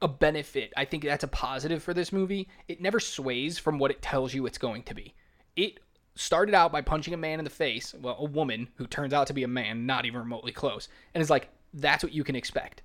[0.02, 0.74] a benefit.
[0.76, 2.48] I think that's a positive for this movie.
[2.68, 5.14] It never sways from what it tells you it's going to be.
[5.56, 5.80] It
[6.16, 9.28] started out by punching a man in the face, well, a woman who turns out
[9.28, 12.36] to be a man, not even remotely close, and is like, that's what you can
[12.36, 12.82] expect.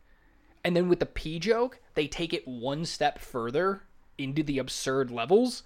[0.65, 3.83] And then with the P joke, they take it one step further
[4.19, 5.63] into the absurd levels,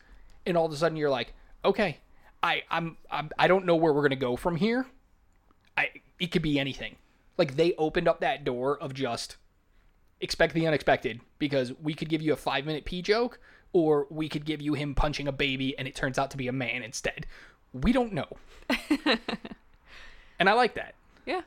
[0.46, 1.34] and all of a sudden you're like,
[1.64, 1.98] okay,
[2.42, 4.86] I I'm, I'm I don't know where we're gonna go from here.
[5.76, 6.96] I it could be anything.
[7.36, 9.36] Like they opened up that door of just
[10.20, 13.38] expect the unexpected because we could give you a five minute pee joke
[13.72, 16.48] or we could give you him punching a baby and it turns out to be
[16.48, 17.26] a man instead.
[17.72, 18.26] We don't know.
[20.38, 20.94] and I like that.
[21.24, 21.42] Yeah.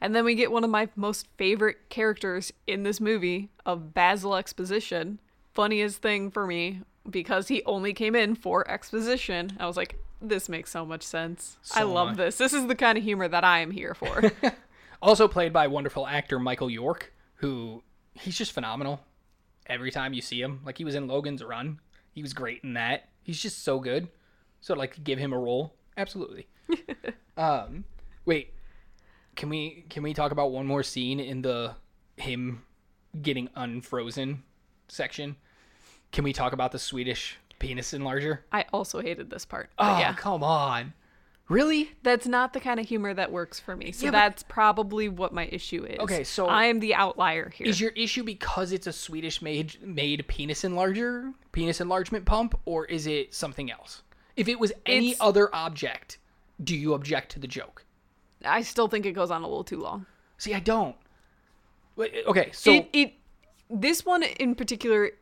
[0.00, 4.34] And then we get one of my most favorite characters in this movie of Basil
[4.36, 5.20] Exposition.
[5.54, 9.56] Funniest thing for me because he only came in for exposition.
[9.58, 11.56] I was like, this makes so much sense.
[11.74, 12.16] I love much.
[12.16, 12.38] this.
[12.38, 14.32] This is the kind of humor that I am here for.
[15.02, 17.82] Also played by wonderful actor Michael York, who
[18.20, 19.00] he's just phenomenal
[19.66, 20.60] every time you see him.
[20.64, 21.80] Like he was in Logan's Run.
[22.12, 23.08] He was great in that.
[23.22, 24.08] He's just so good.
[24.60, 25.74] So I'd like to give him a role.
[25.96, 26.46] Absolutely.
[27.36, 27.84] um
[28.24, 28.52] wait.
[29.34, 31.74] Can we can we talk about one more scene in the
[32.16, 32.62] him
[33.20, 34.42] getting unfrozen
[34.88, 35.36] section?
[36.12, 38.40] Can we talk about the Swedish penis enlarger?
[38.52, 39.70] I also hated this part.
[39.78, 40.14] Oh, yeah.
[40.14, 40.94] come on.
[41.48, 41.92] Really?
[42.02, 43.92] That's not the kind of humor that works for me.
[43.92, 45.98] So Yeah, that's probably what my issue is.
[46.00, 47.66] Okay, so- I am the outlier here.
[47.68, 52.84] Is your issue because it's a Swedish made made penis enlarger, penis enlargement pump, or
[52.86, 54.02] is it something else?
[54.36, 56.18] If it was any It's- other object,
[56.62, 57.84] do you object to the joke?
[58.44, 60.06] I still think it goes on a little too long.
[60.38, 60.96] See, I don't.
[61.98, 63.12] Okay, so it, it
[63.70, 65.12] this one in particular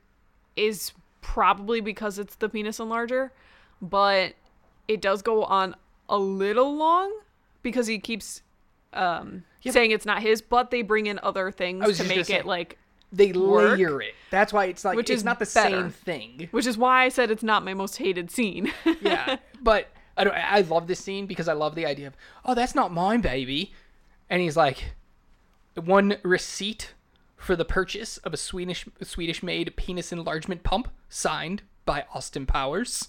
[0.57, 3.31] is probably because it's the penis enlarger,
[3.81, 4.35] but
[4.89, 5.77] it does go on
[6.09, 7.13] a little long
[7.63, 8.43] because he keeps
[8.93, 12.47] um saying it's not his, but they bring in other things to make gonna it
[12.47, 12.79] like
[13.13, 14.15] they work, layer it.
[14.31, 15.83] That's why it's like which it's is not the better.
[15.83, 16.49] same thing.
[16.51, 18.73] which is why I said it's not my most hated scene.
[19.01, 20.35] yeah, but I don't.
[20.35, 23.73] I love this scene because I love the idea of oh, that's not mine, baby,
[24.29, 24.95] and he's like,
[25.75, 26.95] one receipt
[27.37, 33.09] for the purchase of a Swedish Swedish made penis enlargement pump signed by Austin Powers.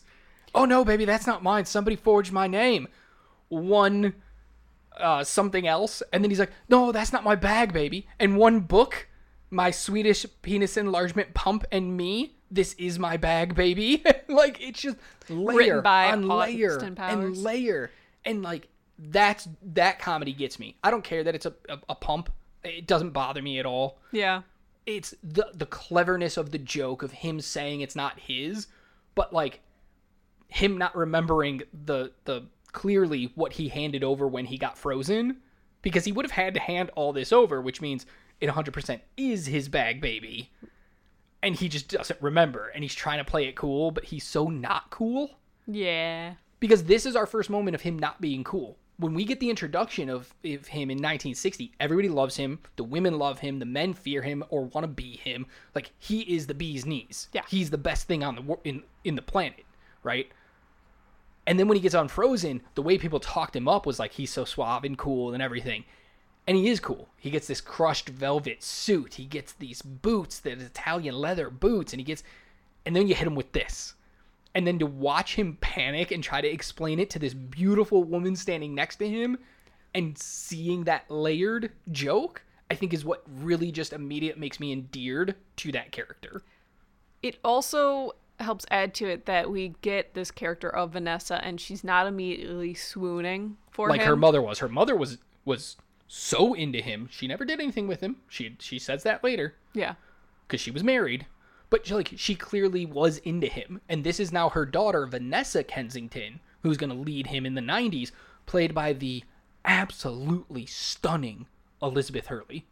[0.56, 1.66] Oh no, baby, that's not mine.
[1.66, 2.88] Somebody forged my name.
[3.50, 4.16] One
[4.98, 8.08] uh, something else, and then he's like, no, that's not my bag, baby.
[8.20, 9.08] And one book,
[9.50, 12.38] my Swedish penis enlargement pump and me.
[12.50, 14.04] This is my bag, baby.
[14.28, 14.98] like it's just
[15.30, 17.92] layer by on layer and layer,
[18.24, 20.78] and like that's that comedy gets me.
[20.84, 22.32] I don't care that it's a, a, a pump.
[22.64, 24.42] It doesn't bother me at all yeah.
[24.88, 28.68] it's the the cleverness of the joke of him saying it's not his,
[29.14, 29.62] but like
[30.56, 35.38] him not remembering the the clearly what he handed over when he got frozen
[35.82, 38.06] because he would have had to hand all this over, which means
[38.42, 40.52] it 100% is his bag baby.
[41.42, 44.48] And he just doesn't remember and he's trying to play it cool, but he's so
[44.48, 45.38] not cool
[45.68, 46.34] Yeah.
[46.60, 48.78] because this is our first moment of him not being cool.
[48.98, 52.60] When we get the introduction of, of him in 1960, everybody loves him.
[52.78, 53.60] The women love him.
[53.60, 55.46] The men fear him or want to be him.
[55.76, 57.28] Like he is the bee's knees.
[57.34, 57.44] Yeah.
[57.48, 59.66] he's the best thing on the in in the planet,
[60.02, 60.30] right?
[61.48, 64.14] And then when he gets on Frozen, the way people talked him up was like
[64.14, 65.86] he's so suave and cool and everything.
[66.48, 67.10] And he is cool.
[67.18, 69.16] He gets this crushed velvet suit.
[69.16, 72.24] He gets these boots, the Italian leather boots, and he gets
[72.86, 73.96] and then you hit him with this.
[74.54, 78.36] And then to watch him panic and try to explain it to this beautiful woman
[78.36, 79.38] standing next to him
[79.94, 85.36] and seeing that layered joke, I think is what really just immediate makes me endeared
[85.58, 86.44] to that character.
[87.22, 91.84] It also helps add to it that we get this character of Vanessa and she's
[91.84, 94.08] not immediately swooning for Like him.
[94.08, 94.60] her mother was.
[94.60, 97.08] Her mother was was so into him.
[97.12, 98.18] She never did anything with him.
[98.28, 99.56] She she says that later.
[99.74, 99.96] Yeah.
[100.48, 101.26] because she was married,
[101.70, 103.82] but like she clearly was into him.
[103.90, 107.62] And this is now her daughter, Vanessa Kensington, who's going to lead him in the
[107.62, 108.12] 90s,
[108.46, 109.24] played by the
[109.64, 111.48] absolutely stunning
[111.82, 112.66] Elizabeth Hurley.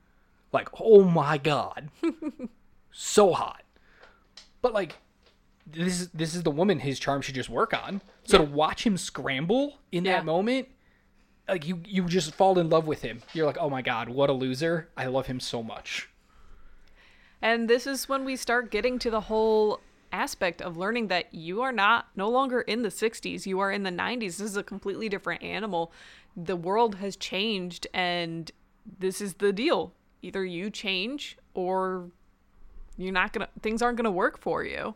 [0.51, 1.89] Like, oh my god.
[2.91, 3.63] so hot.
[4.61, 4.97] But like
[5.65, 8.01] this is this is the woman his charm should just work on.
[8.25, 10.13] So to watch him scramble in Yeah.
[10.17, 10.67] that moment,
[11.47, 13.21] like you you just fall in love with him.
[13.33, 14.89] You're like, "Oh my god, what a loser.
[14.97, 16.09] I love him so much."
[17.41, 21.61] And this is when we start getting to the whole aspect of learning that you
[21.61, 24.37] are not no longer in the 60s, you are in the 90s.
[24.37, 25.91] This is a completely different animal.
[26.37, 28.51] The world has changed and
[28.99, 29.93] this is the deal.
[30.21, 32.11] Either you change or
[32.97, 34.95] you're not going to things aren't going to work for you.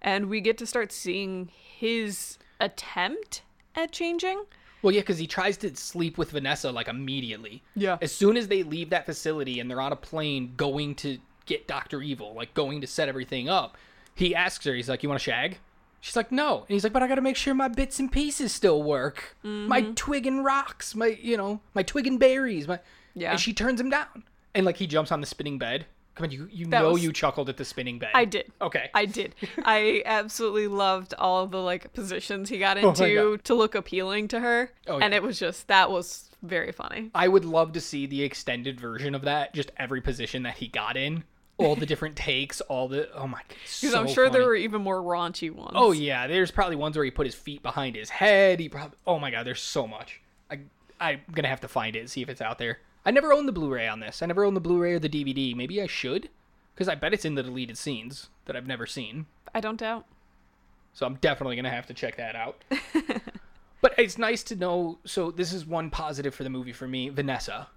[0.00, 3.42] And we get to start seeing his attempt
[3.74, 4.44] at changing.
[4.82, 7.62] Well, yeah, because he tries to sleep with Vanessa like immediately.
[7.74, 7.98] Yeah.
[8.00, 11.66] As soon as they leave that facility and they're on a plane going to get
[11.66, 13.76] Doctor Evil, like going to set everything up,
[14.14, 14.74] he asks her.
[14.74, 15.58] He's like, "You want to shag?"
[16.00, 18.10] She's like, "No." And he's like, "But I got to make sure my bits and
[18.10, 19.36] pieces still work.
[19.44, 19.68] Mm-hmm.
[19.68, 22.78] My twig and rocks, my you know, my twig and berries, my."
[23.14, 23.32] Yeah.
[23.32, 25.86] And she turns him down, and like he jumps on the spinning bed.
[26.18, 28.10] Come on, you you That know was- you chuckled at the spinning bed.
[28.14, 28.52] I did.
[28.60, 28.90] Okay.
[28.94, 29.34] I did.
[29.64, 33.44] I absolutely loved all the like positions he got Oh into God.
[33.44, 34.70] to look appealing to her.
[34.86, 35.16] Oh, And yeah.
[35.18, 37.10] it was just that was very funny.
[37.14, 39.54] I would love to see the extended version of that.
[39.54, 41.24] Just every position that he got in,
[41.56, 43.56] all the different takes, all the oh my god.
[43.80, 45.72] Because so I'm sure there were even more raunchy ones.
[45.74, 48.60] Oh yeah, there's probably ones where he put his feet behind his head.
[48.60, 50.20] He probably oh my god, there's so much.
[50.50, 50.58] I
[51.00, 52.78] I'm gonna have to find it and see if it's out there.
[53.08, 54.20] I never owned the Blu-ray on this.
[54.20, 55.56] I never owned the Blu-ray or the DVD.
[55.56, 56.28] Maybe I should,
[56.74, 59.24] because I bet it's in the deleted scenes that I've never seen.
[59.54, 60.04] I don't doubt.
[60.92, 62.62] So I'm definitely gonna have to check that out.
[63.80, 64.98] but it's nice to know.
[65.06, 67.08] So this is one positive for the movie for me.
[67.08, 67.68] Vanessa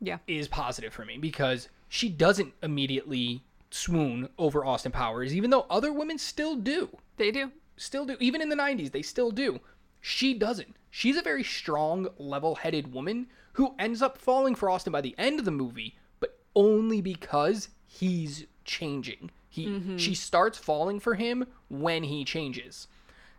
[0.00, 0.18] Yeah.
[0.26, 5.92] is positive for me because she doesn't immediately swoon over Austin Powers, even though other
[5.92, 7.52] women still do They do.
[7.76, 8.16] still do.
[8.20, 9.60] Even in the 90s, they still do.
[10.00, 10.74] She doesn't.
[10.90, 15.14] She's a very strong, level headed woman who ends up falling for Austin by the
[15.18, 19.30] end of the movie, but only because he's changing.
[19.48, 19.96] He mm-hmm.
[19.96, 22.86] she starts falling for him when he changes.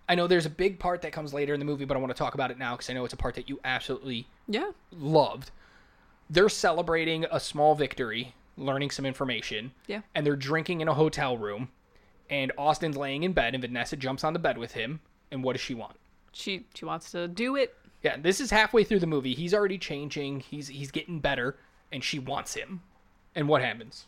[0.07, 2.09] I know there's a big part that comes later in the movie, but I want
[2.09, 4.71] to talk about it now because I know it's a part that you absolutely Yeah.
[4.91, 5.51] loved.
[6.29, 9.71] They're celebrating a small victory, learning some information.
[9.85, 10.01] Yeah.
[10.15, 11.69] And they're drinking in a hotel room.
[12.29, 14.99] And Austin's laying in bed, and Vanessa jumps on the bed with him.
[15.31, 15.95] And what does she want?
[16.31, 17.75] She she wants to do it.
[18.03, 19.33] Yeah, this is halfway through the movie.
[19.33, 20.39] He's already changing.
[20.41, 21.57] He's he's getting better,
[21.91, 22.81] and she wants him.
[23.35, 24.05] And what happens?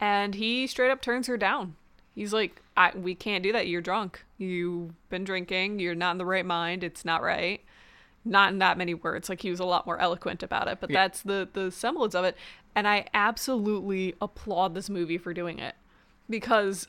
[0.00, 1.76] And he straight up turns her down.
[2.14, 3.66] He's like, I, we can't do that.
[3.66, 4.24] You're drunk.
[4.38, 5.78] You've been drinking.
[5.80, 6.84] You're not in the right mind.
[6.84, 7.60] It's not right.
[8.24, 9.28] Not in that many words.
[9.28, 11.02] Like he was a lot more eloquent about it, but Yeah.
[11.02, 12.36] that's the the semblance of it.
[12.74, 15.74] And I absolutely applaud this movie for doing it
[16.30, 16.88] because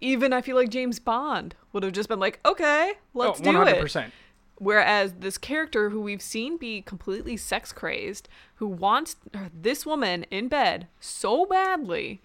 [0.00, 3.62] even I feel like James Bond would have just been like, okay, let's oh, do
[3.62, 3.76] it.
[3.76, 4.10] 100%.
[4.58, 9.16] Whereas this character who we've seen be completely sex crazed, who wants
[9.52, 12.22] this woman in bed so badly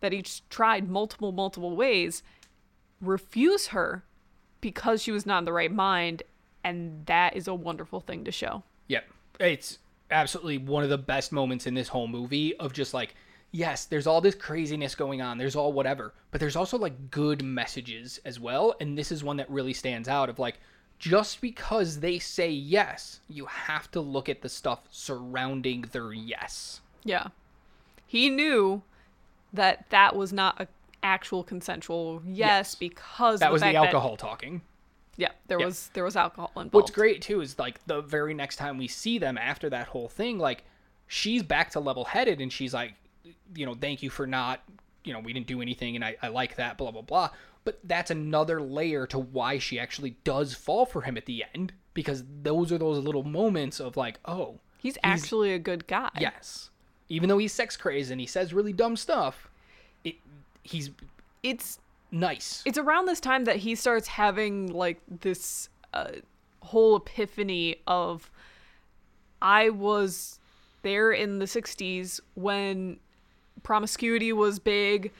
[0.00, 2.22] that he's tried multiple, multiple ways,
[3.00, 4.04] refuse her
[4.60, 6.22] because she was not in the right mind.
[6.62, 8.62] And that is a wonderful thing to show.
[8.88, 9.04] Yep.
[9.40, 9.78] It's
[10.10, 13.14] absolutely one of the best moments in this whole movie of just like,
[13.54, 15.38] yes, there's all this craziness going on.
[15.38, 18.74] There's all whatever, but there's also like good messages as well.
[18.80, 20.58] And this is one that really stands out of like,
[20.98, 26.80] just because they say yes, you have to look at the stuff surrounding their yes.
[27.04, 27.28] Yeah.
[28.06, 28.82] He knew
[29.52, 30.66] that that was not a
[31.04, 32.74] actual consensual yes, Yes.
[32.74, 34.62] because That of was the fact that- alcohol talking.
[35.16, 35.66] yeah, there Yeah.
[35.66, 36.74] was there was alcohol involved.
[36.74, 40.08] What's great too is like the very next time we see them after that whole
[40.08, 40.64] thing, like
[41.06, 42.94] she's back to level headed and she's like,
[43.54, 44.62] you know, thank you for not,
[45.04, 47.30] you know, we didn't do anything and I, I like that, blah, blah, blah.
[47.64, 51.72] But that's another layer to why she actually does fall for him at the end
[51.94, 56.10] because those are those little moments of like, oh, He's actually a good guy.
[56.20, 56.68] yes.
[57.08, 59.48] Even though he's sex crazed and he says really dumb stuff,
[60.04, 60.16] it,
[60.62, 60.90] he's
[61.42, 61.78] It's
[62.10, 62.62] nice.
[62.66, 66.08] it's around this time that he starts having like this uh,
[66.60, 68.30] whole epiphany of
[69.40, 70.38] I was
[70.82, 72.98] there in the 60s when
[73.64, 75.10] promiscuity was big,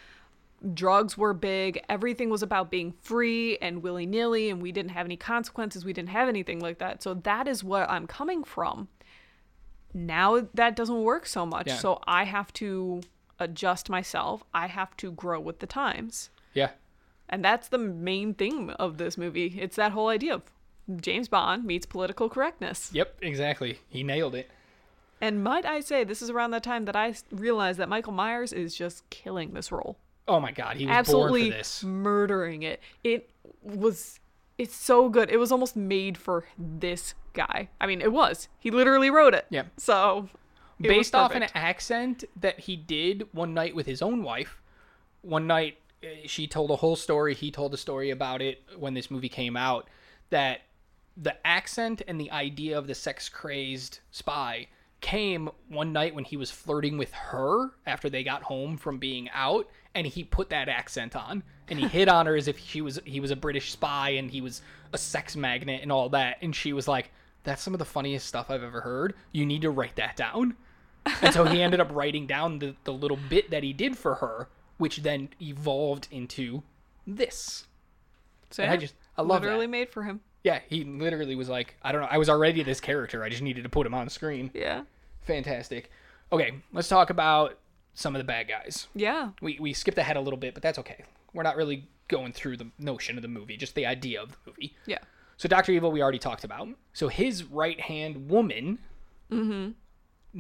[0.73, 5.05] drugs were big, everything was about being free and willy nilly, and we didn't have
[5.05, 5.85] any consequences.
[5.85, 7.03] We didn't have anything like that.
[7.03, 8.87] So that is what I'm coming from.
[9.93, 11.67] Now that doesn't work so much.
[11.67, 11.77] Yeah.
[11.77, 13.01] So I have to
[13.41, 16.31] adjust myself, I have to grow with the times.
[16.53, 16.71] Yeah.
[17.29, 19.59] And that's the main thing of this movie.
[19.61, 20.43] It's that whole idea of
[21.01, 22.91] James Bond meets political correctness.
[22.93, 23.81] Yep, exactly.
[23.89, 24.51] He nailed it.
[25.25, 28.53] And might I say, this is around the time that I realized that Michael Myers
[28.53, 29.97] is just killing this role.
[30.29, 31.83] Oh my god, he was Absolutely born for this.
[31.83, 32.83] murdering it.
[33.03, 33.31] It
[33.63, 34.21] was,
[34.59, 35.31] it's so good.
[35.31, 37.71] It was almost made for this guy.
[37.81, 38.49] I mean, it was.
[38.59, 39.47] He literally wrote it.
[39.49, 39.69] Yep.
[39.79, 40.29] So,
[40.79, 44.61] Based off an accent that he did one night with his own wife.
[45.23, 48.93] One night uh, she told a whole story, he told a story about it when
[48.93, 49.89] this movie came out
[50.29, 50.61] that
[51.17, 54.67] the accent and the idea of the sex crazed spy
[55.05, 59.29] came one night when he was flirting with her after they got home from being
[59.35, 62.81] out and he put that accent on and he hit on her as if she
[62.81, 64.63] was he was a British spy and he was
[64.95, 67.11] a sex magnet and all that and she was like
[67.43, 70.57] that's some of the funniest stuff I've ever heard you need to write that down
[71.21, 74.15] and so he ended up writing down the, the little bit that he did for
[74.17, 74.49] her
[74.79, 76.63] which then evolved into
[77.07, 77.67] this
[78.51, 79.71] so and I just- I love literally that.
[79.71, 80.21] made for him.
[80.43, 83.43] yeah he literally was like I don't know I was already this character I just
[83.43, 84.83] needed to put him on screen Yeah.
[85.25, 85.91] Fantastic
[86.33, 87.59] okay let's talk about
[87.95, 89.31] some of the bad guys Yeah.
[89.41, 92.57] we, we skipped ahead a little bit but that's okay we're not really going through
[92.59, 94.99] the notion of the movie just the idea of the movie Yeah.
[95.37, 95.73] so Dr.
[95.73, 96.69] Evil we already talked about.
[96.93, 98.79] So his right hand woman.
[99.31, 99.71] Mm-hmm.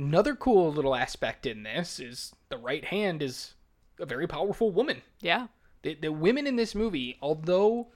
[0.01, 3.55] Another cool little aspect in this is the right hand is
[4.01, 5.03] a very powerful woman.
[5.21, 5.47] Yeah.
[5.83, 7.89] The, the women in this movie, although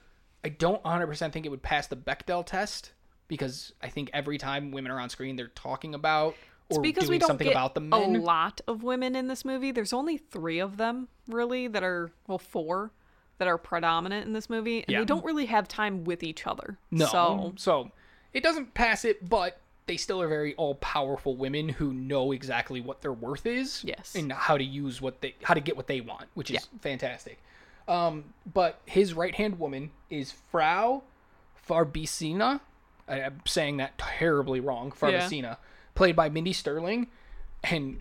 [0.43, 2.91] I don't 100% think it would pass the Bechdel test
[3.27, 6.35] because I think every time women are on screen they're talking about
[6.77, 9.43] or because doing we don't something get about the a lot of women in this
[9.43, 9.71] movie.
[9.71, 12.91] There's only three of them really that are well four
[13.37, 14.99] that are predominant in this movie, and Yeah.
[14.99, 16.77] they don't really have time with each other.
[16.91, 17.05] No.
[17.07, 17.91] So so
[18.33, 22.79] it doesn't pass it, but they still are very all powerful women who know exactly
[22.79, 23.83] what their worth is.
[23.83, 24.13] Yes.
[24.13, 27.39] And how to use what they how to get what they want, which is fantastic.
[27.87, 31.01] Um, but his right hand woman is Frau
[31.67, 32.59] Farbissina.
[33.07, 34.91] I'm saying that terribly wrong.
[34.91, 35.57] Farbissina,
[35.99, 37.07] played by Mindy Sterling,
[37.61, 37.99] and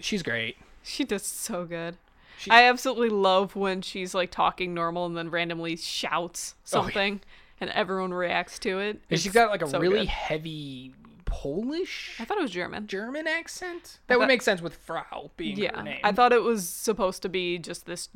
[0.00, 0.56] she's great.
[0.82, 1.96] she does so good.
[2.38, 6.70] She- I absolutely love when she's like talking normal and then randomly shouts Oh, yeah.
[6.84, 7.20] something,
[7.60, 9.00] and everyone reacts to it.
[9.10, 10.08] And she's It's got like a so really good.
[10.08, 10.92] heavy
[11.24, 12.86] Polish I thought it was German.
[12.86, 13.98] German accent.
[14.06, 15.98] That would make sense with Frau being her Yeah, name.
[16.04, 18.08] I thought it was supposed to be just this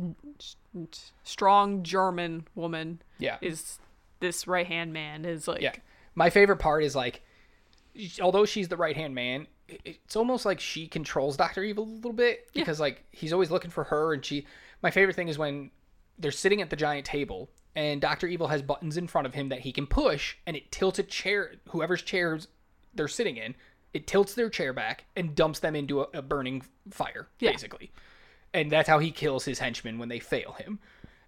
[1.25, 3.03] strong German woman.
[3.19, 3.39] Yeah.
[3.41, 3.79] is
[4.21, 5.75] this right hand man is like Yeah.
[6.15, 7.23] My favorite part is like,
[8.21, 12.13] although she's the right hand man, it's almost like she controls Doctor Evil a little
[12.13, 14.47] bit because like he's always looking for her, and she.
[14.83, 15.71] My favorite thing is when
[16.19, 19.49] they're sitting at the giant table and Doctor Evil has buttons in front of him
[19.51, 22.49] that he can push, and it tilts a chair, whoever's chairs
[22.95, 23.55] they're sitting in,
[23.93, 27.51] it tilts their chair back and dumps them into a, a burning fire, Yeah.
[27.53, 27.93] basically.
[28.55, 30.79] And that's how he kills his henchmen when they fail him.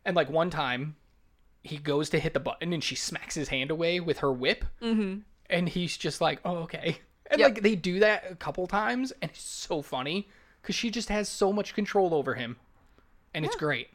[0.04, 0.96] And like one time,
[1.62, 4.64] he goes to hit the button and she smacks his hand away with her whip.
[4.82, 5.20] Mm-hmm.
[5.50, 6.98] And he's just like, oh, okay.
[7.32, 7.48] And Yep.
[7.54, 10.28] like they do that a couple times and it's so funny
[10.60, 12.56] because she just has so much control over him.
[13.34, 13.86] And it's great.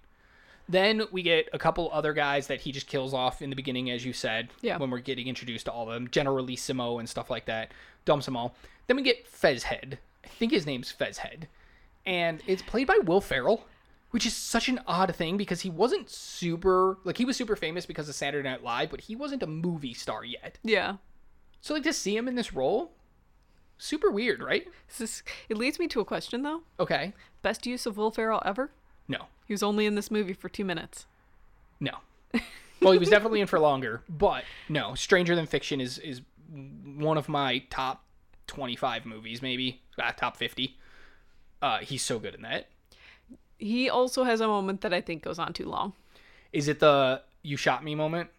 [0.70, 3.92] Then we get a couple other guys that he just kills off in the beginning,
[3.92, 4.78] as you said, Yeah.
[4.78, 6.08] when we're getting introduced to all of them.
[6.10, 7.72] Generalissimo and stuff like that.
[8.06, 8.56] Dumps them all.
[8.88, 9.98] Then we get Fezhead.
[10.24, 11.48] I think his name's Fezhead.
[12.06, 13.66] And it's played by Will Ferrell,
[14.12, 17.86] which is such an odd thing because he wasn't super, like, he was super famous
[17.86, 20.58] because of Saturday Night Live, but he wasn't a movie star yet.
[20.64, 20.96] yeah.
[21.66, 22.92] So, like, to see him in this role,
[23.80, 24.68] super weird, right?
[25.00, 26.62] This it leads me to a question though.
[26.80, 27.12] Okay.
[27.42, 28.70] Best use of Will Ferrell ever?
[29.08, 29.26] No.
[29.48, 31.08] He was only in this movie for two minutes.
[31.80, 31.98] No.
[32.82, 34.94] Well, he was definitely in for longer, but no.
[34.94, 38.04] Stranger Than Fiction is is one of my top
[38.46, 40.78] 25 movies, maybe uh, top 50.
[41.64, 42.68] Uh, he's so good in that.
[43.58, 45.94] He also has a moment that I think goes on too long.
[46.54, 48.30] Is it the "you shot me" moment?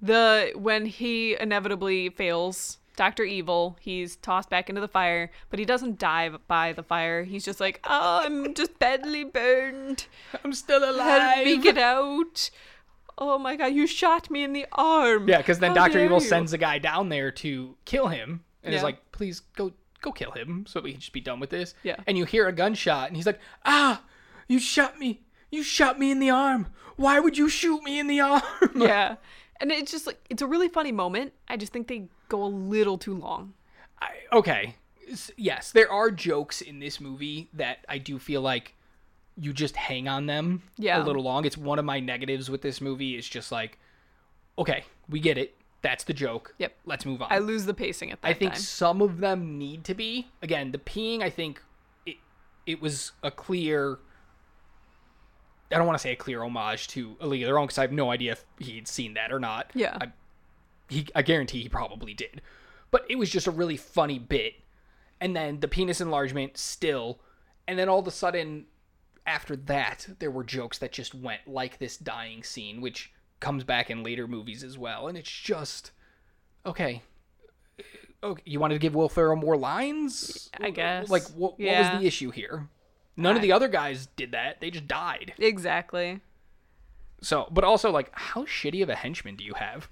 [0.00, 3.24] The when he inevitably fails Dr.
[3.24, 7.24] Evil, he's tossed back into the fire, but he doesn't die by the fire.
[7.24, 10.06] He's just like, "Oh, I'm just badly burned.
[10.44, 11.34] I'm still alive.
[11.34, 12.50] Help me get out."
[13.20, 15.28] Oh my god, you shot me in the arm.
[15.28, 18.44] Yeah, because then How Doctor Evil you." sends a guy down there to kill him,
[18.62, 21.50] and is like, "Please go, go kill him, so we can just be done with
[21.50, 21.96] this." Yeah.
[22.06, 24.02] And you hear a gunshot, and he's like, "Ah,
[24.46, 25.22] you shot me!
[25.50, 26.68] You shot me in the arm!
[26.96, 28.42] Why would you shoot me in the arm?"
[28.76, 29.16] Yeah.
[29.60, 31.32] And it's just like it's a really funny moment.
[31.48, 33.54] I just think they go a little too long.
[34.00, 34.76] I, okay,
[35.36, 38.74] yes, there are jokes in this movie that I do feel like
[39.36, 41.02] you just hang on them Yeah.
[41.02, 41.44] a little long.
[41.44, 43.16] It's one of my negatives with this movie.
[43.16, 43.78] It's just like,
[44.58, 45.54] okay, we get it.
[45.82, 46.54] That's the joke.
[46.58, 46.74] Yep.
[46.86, 47.28] Let's move on.
[47.30, 48.60] I lose the pacing at that I think time.
[48.60, 50.28] some of them need to be.
[50.42, 51.62] Again, the peeing, I think
[52.06, 52.16] it
[52.66, 53.98] it was a clear.
[55.70, 57.78] I don't want to say a clear homage to A League of Their Own because
[57.78, 59.70] I have no idea if he'd seen that or not.
[59.74, 59.98] Yeah.
[60.00, 60.12] I,
[60.88, 62.40] he, I guarantee he probably did.
[62.90, 64.54] But it was just a really funny bit.
[65.20, 67.18] And then the penis enlargement still.
[67.66, 68.64] And then all of a sudden,
[69.26, 73.90] after that, there were jokes that just went like this dying scene, which comes back
[73.90, 75.06] in later movies as well.
[75.06, 75.90] And it's just,
[76.64, 77.02] okay.
[77.78, 77.82] Uh,
[78.28, 80.48] okay, you wanted to give Will Ferrell more lines?
[80.58, 81.10] I guess.
[81.10, 81.82] Like, what, Yeah.
[81.82, 82.68] what was the issue here?
[83.18, 84.60] None of the other guys did that.
[84.60, 85.34] They just died.
[85.38, 86.20] Exactly.
[87.20, 89.88] So, but also, like, how shitty of a henchman do you have?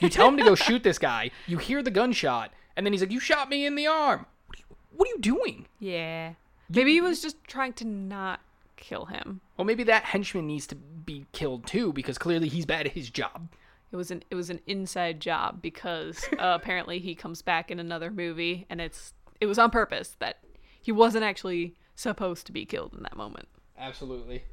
[0.00, 1.30] You tell him to go shoot this guy.
[1.46, 4.58] You hear the gunshot, and then he's like, "You shot me in the arm." What
[4.58, 5.66] are you, what are you doing?
[5.80, 6.34] Yeah.
[6.70, 8.40] Maybe he was just trying to not
[8.76, 9.40] kill him.
[9.56, 13.10] Well, maybe that henchman needs to be killed too, because clearly he's bad at his
[13.10, 13.48] job.
[13.90, 17.80] It was an it was an inside job because uh, apparently he comes back in
[17.80, 20.38] another movie and it's it was on purpose that
[20.80, 23.48] he wasn't actually supposed to be killed in that moment.
[23.76, 24.44] Absolutely.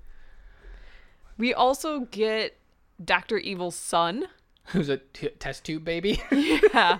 [1.37, 2.57] We also get
[3.03, 4.25] Doctor Evil's son.
[4.67, 6.21] Who's a t- test tube baby?
[6.31, 6.99] Yeah.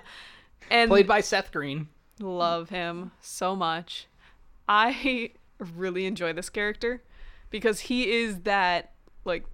[0.69, 1.87] And Played by Seth Green.
[2.19, 4.07] love him so much.
[4.67, 5.31] I
[5.75, 7.01] really enjoy this character
[7.49, 8.91] because he is that
[9.25, 9.45] like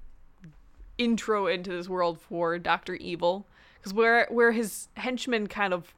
[0.98, 3.48] intro into this world for Doctor Evil.
[3.80, 5.94] Because where where his henchmen kind of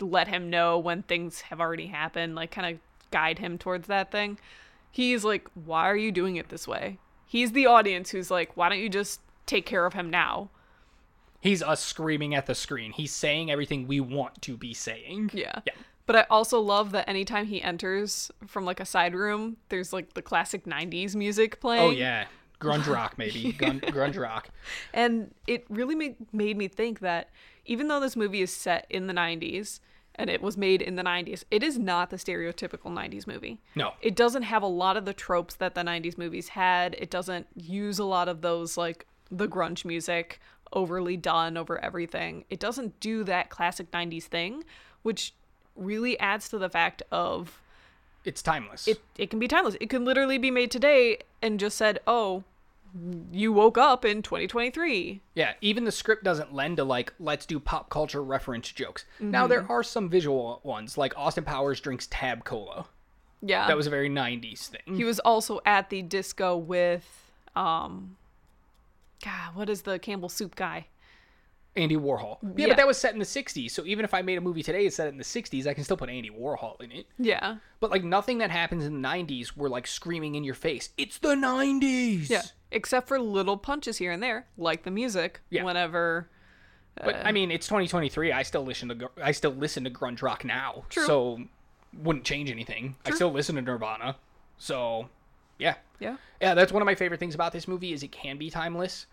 [0.00, 2.80] let him know when things have already happened, like kind of
[3.10, 4.38] guide him towards that thing.
[4.90, 8.68] He's like, "Why are you doing it this way?" He's the audience who's like, "Why
[8.68, 10.50] don't you just take care of him now?"
[11.40, 12.92] He's us screaming at the screen.
[12.92, 15.30] He's saying everything we want to be saying.
[15.32, 15.60] Yeah.
[15.66, 15.74] Yeah.
[16.06, 20.14] But I also love that anytime he enters from like a side room, there's like
[20.14, 21.82] the classic 90s music playing.
[21.82, 22.26] Oh yeah.
[22.60, 23.52] Grunge rock, maybe.
[23.52, 24.48] Grunge rock.
[24.92, 27.28] And it really made, made me think that
[27.66, 29.80] even though this movie is set in the 90s
[30.18, 33.60] and it was made in the 90s, it is not the stereotypical 90s movie.
[33.76, 33.92] No.
[34.02, 36.94] It doesn't have a lot of the tropes that the 90s movies had.
[36.98, 40.40] It doesn't use a lot of those like the grunge music
[40.72, 42.44] overly done over everything.
[42.50, 44.64] It doesn't do that classic 90s thing,
[45.02, 45.32] which
[45.76, 47.62] really adds to the fact of
[48.24, 48.88] It's timeless.
[48.88, 49.76] it it can be timeless.
[49.80, 52.42] It can literally be made today and just said, "Oh,
[53.32, 57.58] you woke up in 2023." Yeah, even the script doesn't lend to like let's do
[57.60, 59.04] pop culture reference jokes.
[59.20, 62.86] Now there are some visual ones, like Austin Powers drinks Tab Cola.
[63.40, 63.66] Yeah.
[63.68, 64.96] That was a very '90s thing.
[64.96, 68.16] he was also at the disco with um
[69.24, 70.86] God, what is the Campbell soup guy?
[71.76, 72.38] Andy Warhol.
[72.42, 72.66] Yeah, Yeah.
[72.68, 73.70] but that was set in the '60s.
[73.70, 75.66] So even if I made a movie today, it's set in the '60s.
[75.66, 77.06] I can still put Andy Warhol in it.
[77.18, 77.56] Yeah.
[77.78, 80.90] But like nothing that happens in the '90s, we're like screaming in your face.
[80.96, 82.28] It's the '90s.
[82.30, 82.42] Yeah.
[82.70, 85.64] Except for little punches here and there, like the music Yeah.
[85.64, 86.28] whenever
[87.02, 88.32] But I mean, it's 2023.
[88.32, 90.84] I still listen to I still listen to grunge rock now.
[90.88, 91.06] True.
[91.06, 91.40] So
[91.96, 92.96] wouldn't change anything.
[93.04, 93.12] True.
[93.12, 94.16] I still listen to Nirvana.
[94.58, 95.08] So
[95.58, 95.74] yeah.
[96.00, 96.16] Yeah.
[96.40, 99.06] Yeah, that's one of my favorite things about this movie is it can be timeless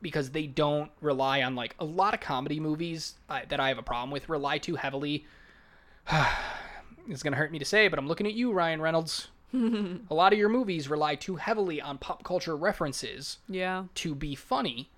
[0.00, 3.78] because they don't rely on like a lot of comedy movies uh, that I have
[3.78, 5.24] a problem with rely too heavily.
[7.08, 9.28] it's gonna hurt me to say, but I'm looking at you, Ryan Reynolds.
[9.54, 13.84] A lot of your movies rely too heavily on pop culture references Yeah.
[13.96, 14.90] to be funny.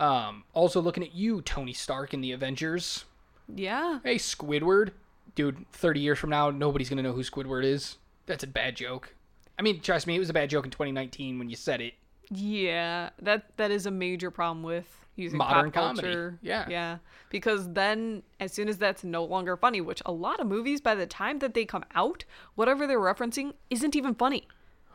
[0.00, 3.04] Um, also looking at you, Tony Stark in the Avengers.
[3.52, 4.00] Yeah.
[4.04, 4.90] Hey, Squidward,
[5.34, 5.64] dude.
[5.72, 7.96] Thirty years from now, nobody's gonna know who Squidward is.
[8.26, 9.14] That's a bad joke.
[9.58, 11.94] I mean, trust me, it was a bad joke in 2019 when you said it.
[12.30, 16.02] Yeah, that that is a major problem with using Modern pop comedy.
[16.08, 16.38] culture.
[16.42, 16.66] Yeah.
[16.68, 16.98] yeah,
[17.30, 20.94] because then as soon as that's no longer funny, which a lot of movies by
[20.94, 24.46] the time that they come out, whatever they're referencing isn't even funny.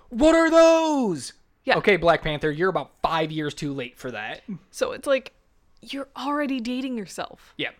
[0.09, 1.33] What are those?
[1.65, 1.77] Yeah.
[1.77, 4.41] Okay, Black Panther, you're about five years too late for that.
[4.71, 5.33] So it's like
[5.81, 7.71] you're already dating yourself, Yeah.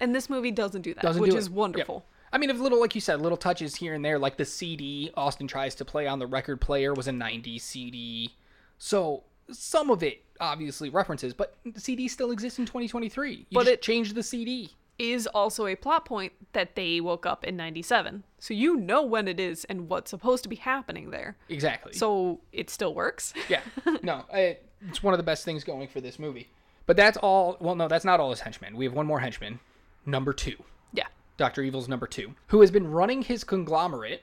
[0.00, 1.52] and this movie doesn't do that, Doesn't which do is it.
[1.52, 2.04] Wonderful.
[2.32, 5.10] I mean, if little, like you said, little touches here and there, like the CD
[5.16, 8.30] Austin tries to play on the record player was a 90s CD.
[8.78, 13.32] So some of it obviously references, but CD still exists in 2023.
[13.32, 14.70] You But it- changed the CD.
[14.98, 19.26] Is also a plot point that they woke up in '97, so you know when
[19.26, 21.36] it is and what's supposed to be happening there.
[21.48, 21.94] Exactly.
[21.94, 23.32] So it still works.
[23.48, 23.62] yeah,
[24.02, 26.50] no, I, it's one of the best things going for this movie.
[26.86, 27.56] But that's all.
[27.58, 28.76] Well, no, that's not all his henchmen.
[28.76, 29.58] We have one more henchman,
[30.04, 30.56] number two.
[30.92, 31.06] yeah.
[31.38, 34.22] Doctor Evil's number two, who has been running his conglomerate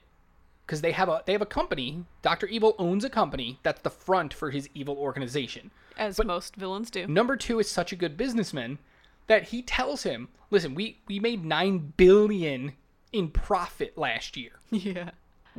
[0.69, 2.05] because they have a they have a company.
[2.21, 5.71] Doctor Evil owns a company that's the front for his evil organization.
[5.97, 7.07] As most villains do.
[7.07, 8.77] Number two is such a good businessman
[9.25, 12.73] that he tells him, "Listen, we we made nine billion
[13.11, 14.51] in profit last year.
[14.69, 15.09] Yeah.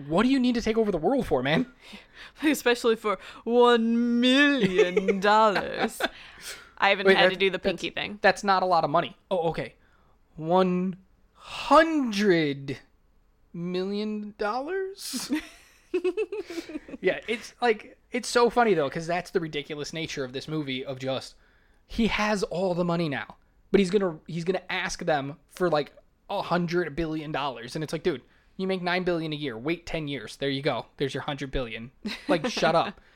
[0.06, 1.66] What do you need to take over the world for, man?
[2.44, 6.00] Especially for one million dollars.
[6.78, 8.20] I haven't Wait, had to do the that's- pinky thing.
[8.22, 9.16] That's not a lot of money.
[9.28, 9.74] Oh, okay.
[10.36, 10.96] One
[11.34, 12.78] hundred
[13.52, 15.30] million dollars.
[17.00, 20.84] yeah, it's like it's so funny though because that's the ridiculous nature of this movie.
[20.84, 21.34] Of just
[21.86, 23.36] he has all the money now,
[23.70, 25.92] but he's gonna he's gonna ask them for like
[26.28, 28.22] a hundred billion dollars, and it's like, dude,
[28.56, 29.56] you make nine billion a year.
[29.58, 30.36] Wait ten years.
[30.36, 30.86] There you go.
[30.96, 31.90] There's your hundred billion.
[32.28, 33.00] Like, shut up.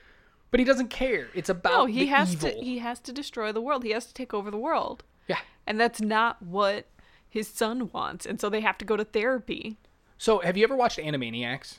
[0.50, 1.26] But he doesn't care.
[1.34, 2.48] It's about No, he the has evil.
[2.50, 3.82] to he has to destroy the world.
[3.82, 5.02] He has to take over the world.
[5.26, 5.40] Yeah.
[5.66, 6.86] And that's not what
[7.28, 8.24] his son wants.
[8.24, 9.78] And so they have to go to therapy.
[10.18, 11.78] So, have you ever watched Animaniacs?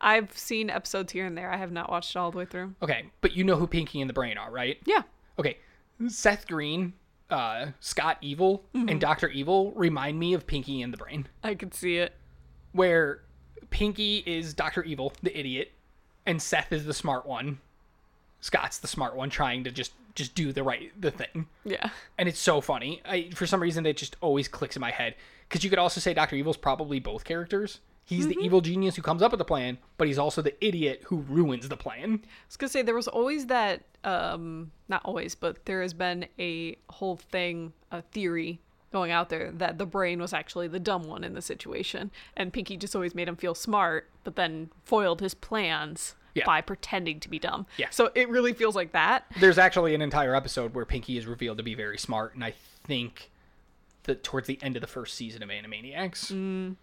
[0.00, 1.50] I've seen episodes here and there.
[1.52, 2.74] I have not watched it all the way through.
[2.82, 4.78] Okay, but you know who Pinky and the Brain are, right?
[4.86, 5.02] Yeah.
[5.38, 5.58] Okay,
[6.08, 6.94] Seth Green,
[7.30, 11.74] uh, Scott Evil, and Doctor Evil remind me of Pinky and the Brain, I could
[11.74, 12.14] see it.
[12.72, 13.20] where
[13.70, 15.70] Pinky is Doctor Evil, the idiot,
[16.26, 17.58] and Seth is the smart one.
[18.40, 21.90] Scott's the smart one, trying to just just do the right the thing, Yeah.
[22.18, 23.00] and it's so funny.
[23.04, 25.14] I, for some reason, it just always clicks in my head
[25.50, 27.80] because you could also say Doctor Evil's probably both characters.
[28.04, 31.02] He's the evil genius who comes up with the plan, but he's also the idiot
[31.06, 32.20] who ruins the plan.
[32.24, 36.26] I was gonna say there was always that um not always, but there has been
[36.38, 38.60] a whole thing, a theory
[38.92, 42.10] going out there that the brain was actually the dumb one in the situation.
[42.36, 46.44] And Pinky just always made him feel smart, but then foiled his plans Yeah.
[46.46, 47.66] by pretending to be dumb.
[47.76, 47.90] Yeah.
[47.90, 49.26] So it really feels like that.
[49.38, 52.54] There's actually an entire episode where Pinky is revealed to be very smart, and I
[52.82, 53.30] think
[54.04, 56.32] that towards the end of the first season of Animaniacs.
[56.32, 56.76] Mm.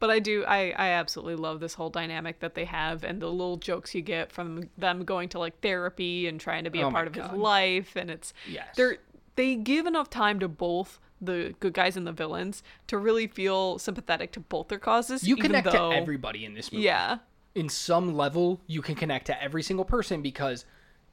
[0.00, 3.28] But I do I I absolutely love this whole dynamic that they have and the
[3.28, 6.88] little jokes you get from them going to like therapy and trying to be a
[6.88, 8.66] Oh part of his life and it's Yes.
[8.76, 8.98] they're
[9.36, 13.78] they give enough time to both the good guys and the villains to really feel
[13.78, 15.26] sympathetic to both their causes.
[15.26, 16.84] You even connect though, to everybody in this movie.
[16.84, 17.18] Yeah.
[17.54, 20.64] In some level, you can connect to every single person because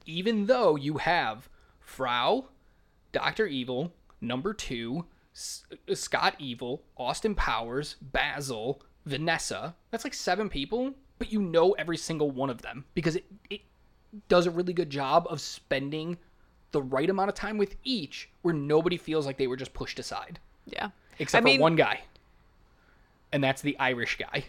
[0.05, 1.47] even though you have
[1.79, 2.45] Frau,
[3.11, 5.05] Doctor Evil, Number Two,
[5.35, 11.71] S- uh, Scott Evil, Austin Powers, Basil, Vanessa, that's like seven people, but you know
[11.73, 13.61] every single one of them because it, it
[14.29, 16.17] does a really good job of spending
[16.71, 19.99] the right amount of time with each where nobody feels like they were just pushed
[19.99, 20.89] aside Yeah.
[21.19, 22.01] except I mean, for one guy
[23.31, 24.45] and that's the irish guy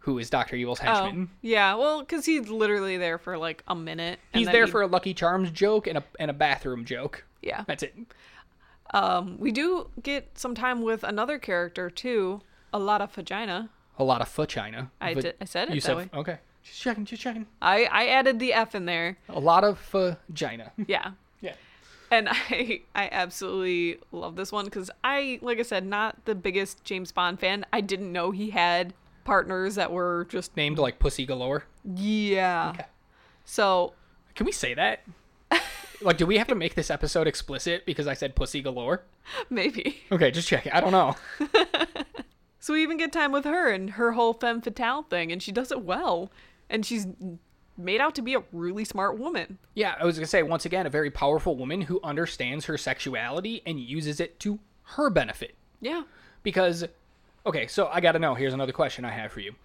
[0.00, 1.28] who is dr evil's henchman.
[1.32, 1.74] Oh, yeah.
[1.74, 4.18] Well, because he's literally there for like a minute.
[4.34, 7.64] he's there he- for a lucky charms joke and a, and a bathroom joke Yeah.
[7.66, 7.94] that's it
[8.94, 12.40] Um, we do get some time with another character too.
[12.72, 13.70] A lot of vagina.
[13.98, 16.08] a lot of vagina I did- I said it you that said way.
[16.14, 19.18] okay just checking just checking I I added the F in there.
[19.28, 21.12] a lot of vagina Yeah.
[21.40, 21.54] yeah
[22.10, 26.82] And I I absolutely love this one because I like I said not the biggest
[26.84, 27.66] James Bond fan.
[27.72, 32.70] I didn't know he had partners that were just named like pussy galore yeah.
[32.74, 32.86] Okay.
[33.44, 33.92] So
[34.34, 35.00] can we say that
[36.04, 39.02] like do we have to make this episode explicit because i said pussy galore
[39.50, 40.02] maybe.
[40.10, 41.14] okay just checking i don't know
[42.62, 45.50] So we even get time with her and her whole femme fatale thing, and she
[45.50, 46.30] does it well.
[46.70, 47.08] And she's
[47.76, 49.58] made out to be a really smart woman.
[49.74, 53.62] Yeah, I was gonna say once again, a very powerful woman who understands her sexuality
[53.66, 54.60] and uses it to
[54.94, 55.56] her benefit.
[55.80, 56.04] Yeah.
[56.44, 56.84] Because,
[57.44, 58.36] okay, so I gotta know.
[58.36, 59.56] Here's another question I have for you.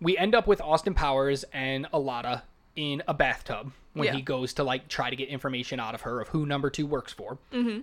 [0.00, 2.44] We end up with Austin Powers and Alana
[2.76, 4.14] in a bathtub when Yeah.
[4.14, 6.86] he goes to like try to get information out of her of who number two
[6.86, 7.38] works for.
[7.52, 7.80] Mm-hmm.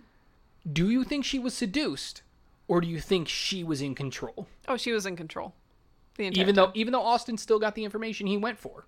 [0.72, 2.24] Do you think she was seduced,
[2.68, 4.48] or do you think she was in control?
[4.68, 5.54] Oh, she was in control.
[6.18, 6.56] Even time.
[6.56, 8.86] though, even though Austin still got the information he went for.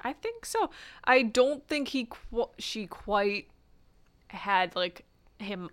[0.00, 0.70] I think so.
[1.04, 3.48] I don't think he qu- she quite
[4.28, 5.04] had like
[5.38, 5.70] him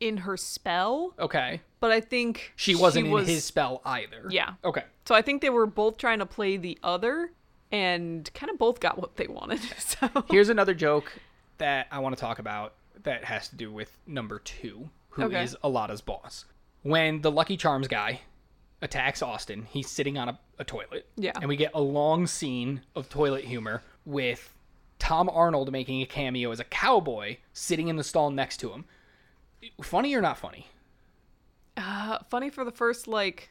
[0.00, 4.26] in her spell, Okay, but I think she wasn't was- in his spell either.
[4.30, 4.54] Yeah.
[4.64, 4.84] Okay.
[5.06, 7.32] So I think they were both trying to play the other
[7.72, 9.60] and kind of both got what they wanted.
[9.78, 11.12] So Here's another joke
[11.58, 15.54] that I want to talk about that has to do with number two, who is
[15.54, 15.60] Okay.
[15.68, 16.44] Alotta's boss.
[16.82, 18.20] When the Lucky Charms guy
[18.82, 21.06] attacks Austin, he's sitting on a, a toilet.
[21.16, 21.32] Yeah.
[21.36, 24.52] And we get a long scene of toilet humor with
[24.98, 28.84] Tom Arnold making a cameo as a cowboy sitting in the stall next to him.
[29.82, 30.66] Funny or not funny?
[31.76, 33.50] uh, funny for the first like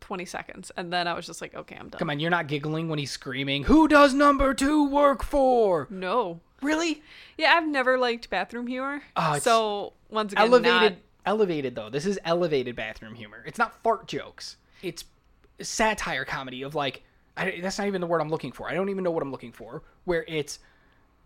[0.00, 1.98] 20 seconds and then I was just like, okay, I'm done.
[1.98, 5.86] Come on, you're not giggling when he's screaming, Who does number two work for?
[5.90, 6.40] No.
[6.62, 7.02] Really?
[7.38, 9.02] Yeah, I've never liked bathroom humor.
[9.16, 13.58] Oh, it's so once again, elevated not- elevated though this is elevated bathroom humor it's
[13.58, 15.04] not fart jokes it's
[15.60, 17.02] satire comedy of like
[17.36, 19.30] I, that's not even the word i'm looking for i don't even know what i'm
[19.30, 20.60] looking for where it's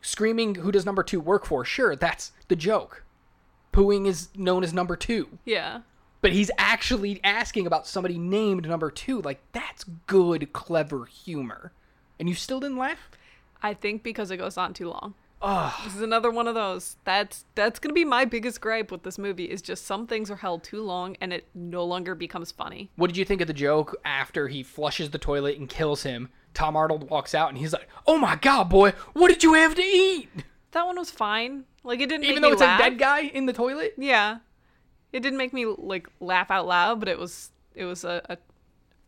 [0.01, 3.05] screaming who does number two work for sure that's the joke
[3.73, 5.81] pooing is known as number two yeah.
[6.25, 9.21] But he's actually asking about somebody named number two.
[9.21, 11.71] Like that's good, clever humor,
[12.19, 13.11] and you still didn't laugh.
[13.63, 15.13] I think because it goes on too long.
[15.43, 15.79] Oh.
[15.85, 16.97] This is another one of those.
[17.05, 20.37] That's that's gonna be my biggest gripe with this movie is just some things are
[20.37, 22.89] held too long and it no longer becomes funny.
[22.97, 26.31] What did you think of the joke after he flushes the toilet and kills him?
[26.55, 29.75] Tom Arnold walks out and he's like, "Oh my god, boy, what did you have
[29.75, 30.31] to eat?"
[30.71, 31.65] That one was fine.
[31.83, 32.81] Like it didn't Even though it's laugh.
[32.81, 33.93] a dead guy in the toilet.
[33.99, 34.39] Yeah,
[35.15, 38.39] it didn't make me like laugh out loud, but it was it was a, a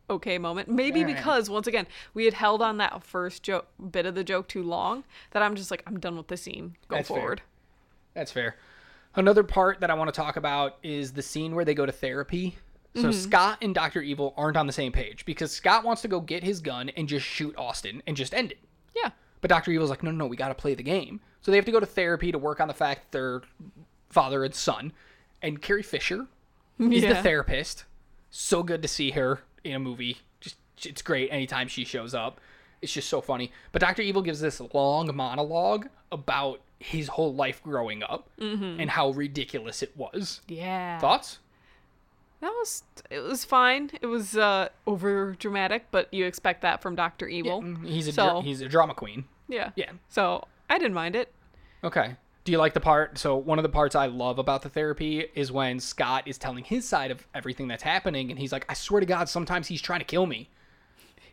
[0.09, 0.69] okay moment.
[0.69, 1.17] Maybe Alright.
[1.17, 4.63] because once again we had held on that first joke bit of the joke too
[4.63, 5.03] long
[5.33, 6.77] that I'm just like I'm done with the scene.
[6.87, 7.17] Go That's fair.
[7.17, 7.43] forward.
[8.15, 8.57] That's fair.
[9.17, 11.93] Another part that I want to talk about is the scene where they go to
[11.93, 12.57] therapy.
[12.95, 13.11] So mm-hmm.
[13.11, 14.01] Scott and Dr.
[14.01, 17.09] Evil aren't on the same page because Scott wants to go get his gun and
[17.09, 18.59] just shoot Austin and just end it.
[18.95, 19.11] Yeah.
[19.41, 19.73] But Dr.
[19.73, 21.21] Evil's like, no, no, no, we got to play the game.
[21.41, 23.43] So they have to go to therapy to work on the fact that they're
[24.09, 24.93] father and son.
[25.43, 26.27] And Carrie Fisher
[26.79, 27.85] is the therapist.
[28.31, 30.19] So good to see her in a movie.
[30.41, 32.41] Just it's great anytime she shows up.
[32.83, 33.51] It's just so funny.
[33.73, 34.03] But Dr.
[34.03, 39.97] Evil gives this long monologue about his whole life growing up and how ridiculous it
[39.97, 40.41] was.
[40.49, 40.99] Yeah.
[40.99, 41.39] Thoughts?
[42.41, 43.91] That was it was fine.
[44.03, 47.27] It was uh over dramatic, but you expect that from Dr.
[47.29, 47.63] Evil.
[47.85, 49.25] He's a So- he's a drama queen.
[49.49, 49.71] Yeah.
[49.75, 49.93] Yeah.
[50.11, 51.33] So I didn't mind it.
[51.83, 52.17] Okay.
[52.47, 53.19] Do you like the part?
[53.19, 56.63] So one of the parts I love about the therapy is when Scott is telling
[56.63, 59.83] his side of everything that's happening, and he's like, "I swear to God, sometimes he's
[59.83, 60.49] trying to kill me."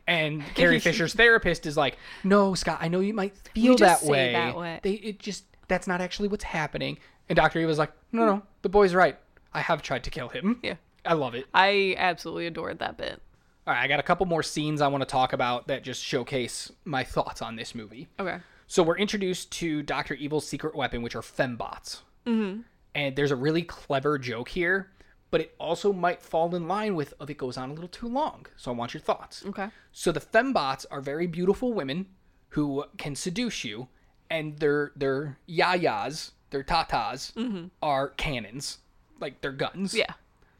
[0.07, 4.09] And Carrie Fisher's therapist is like, "No, Scott, I know you might feel just that
[4.09, 4.33] way.
[4.33, 6.97] that way." They, it just that's not actually what's happening."
[7.29, 9.15] And Doctor Evil's like, "No, no, the boy's right.
[9.53, 10.59] I have tried to kill him.
[10.63, 10.75] Yeah.
[11.05, 13.21] I love it." I absolutely adored that bit.
[13.67, 16.03] All right, I got a couple more scenes I want to talk about that just
[16.03, 18.07] showcase my thoughts on this movie.
[18.19, 18.39] Okay.
[18.73, 21.99] So we're introduced to Doctor Evil's secret weapon, which are fembots.
[22.25, 22.61] Mm-hmm.
[22.95, 24.89] And there's a really clever joke here,
[25.29, 28.07] but it also might fall in line with if it goes on a little too
[28.07, 28.47] long.
[28.57, 29.45] So I want your thoughts.
[29.45, 29.67] Okay.
[29.91, 32.07] So the fembots are very beautiful women
[32.49, 33.89] who can seduce you,
[34.31, 38.79] and their their yayas, their tatas, are cannons,
[39.19, 39.91] like they're guns.
[39.91, 39.97] Mm-hmm.
[39.99, 40.13] Yeah.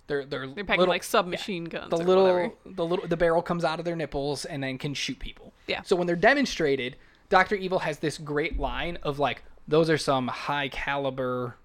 [0.06, 1.90] they're they're They're packing little- like submachine guns.
[1.90, 2.52] the little whatever.
[2.64, 5.52] the little the barrel comes out of their nipples and then can shoot people.
[5.66, 5.82] Yeah.
[5.82, 6.96] So when they're demonstrated,
[7.30, 11.58] Doctor Evil has this great line of like, "Those are some high caliber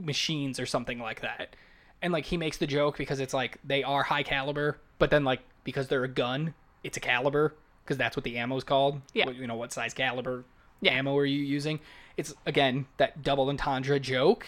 [0.00, 1.56] machines or something like that,"
[2.02, 5.24] and like he makes the joke because it's like they are high caliber, but then
[5.24, 6.54] like because they're a gun,
[6.84, 7.54] it's a caliber
[7.84, 9.00] because that's what the ammo's called.
[9.14, 9.26] Yeah.
[9.26, 10.44] What- You know what size caliber
[10.80, 10.92] Yeah.
[10.92, 11.80] ammo are you using?
[12.16, 14.46] It's again that double entendre joke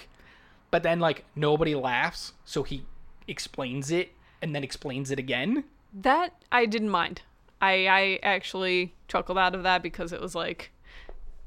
[0.71, 2.85] but then like nobody laughs so he
[3.27, 4.13] explains it
[4.43, 7.23] and then explains it again That I didn't mind.
[7.61, 10.71] I I actually chuckled out of that because it was like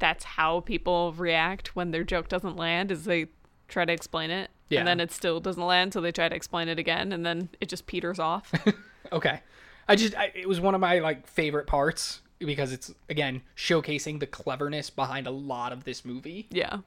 [0.02, 3.28] that's how people react when their joke doesn't land is they
[3.68, 4.80] try to explain it Yeah.
[4.80, 7.50] and then it still doesn't land so they try to explain it again and then
[7.62, 8.52] it just peters off.
[9.12, 9.42] okay
[9.88, 14.20] i just I, it was one of my like favorite parts because it's again showcasing
[14.20, 16.78] the cleverness behind a lot of this movie yeah.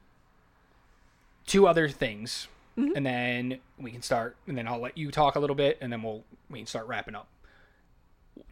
[1.47, 2.97] two other things mm-hmm.
[2.97, 5.93] and then we can start and then i'll let you talk a little bit and
[5.93, 7.29] then we'll we can start wrapping up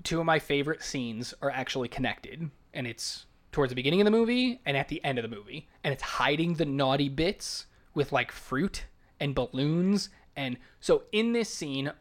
[0.03, 4.11] two of my favorite scenes are actually connected and it's towards the beginning of the
[4.11, 8.13] movie and at the end of the movie and it's hiding the naughty bits with
[8.13, 8.85] like fruit
[9.21, 11.93] and balloons and so in this scene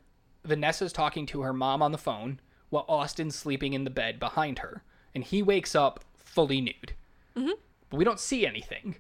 [0.46, 4.60] vanessa's talking to her mom on the phone while austin's sleeping in the bed behind
[4.60, 6.94] her and he wakes up fully nude
[7.36, 7.52] mm-hmm.
[7.90, 8.96] but we don't see anything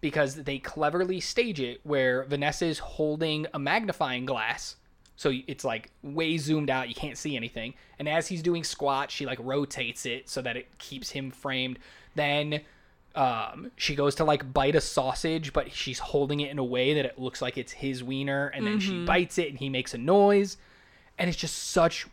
[0.00, 4.76] because they cleverly stage it where Vanessa is holding a magnifying glass.
[5.16, 7.74] So it's like way zoomed out, you can't see anything.
[7.98, 11.78] And as he's doing squats, she like rotates it so that it keeps him framed.
[12.14, 12.60] Then
[13.14, 16.92] um, she goes to like bite a sausage, but she's holding it in a way
[16.94, 18.48] that it looks like it's his wiener.
[18.48, 20.58] And then she bites it and he makes a noise.
[21.18, 22.06] And it's just such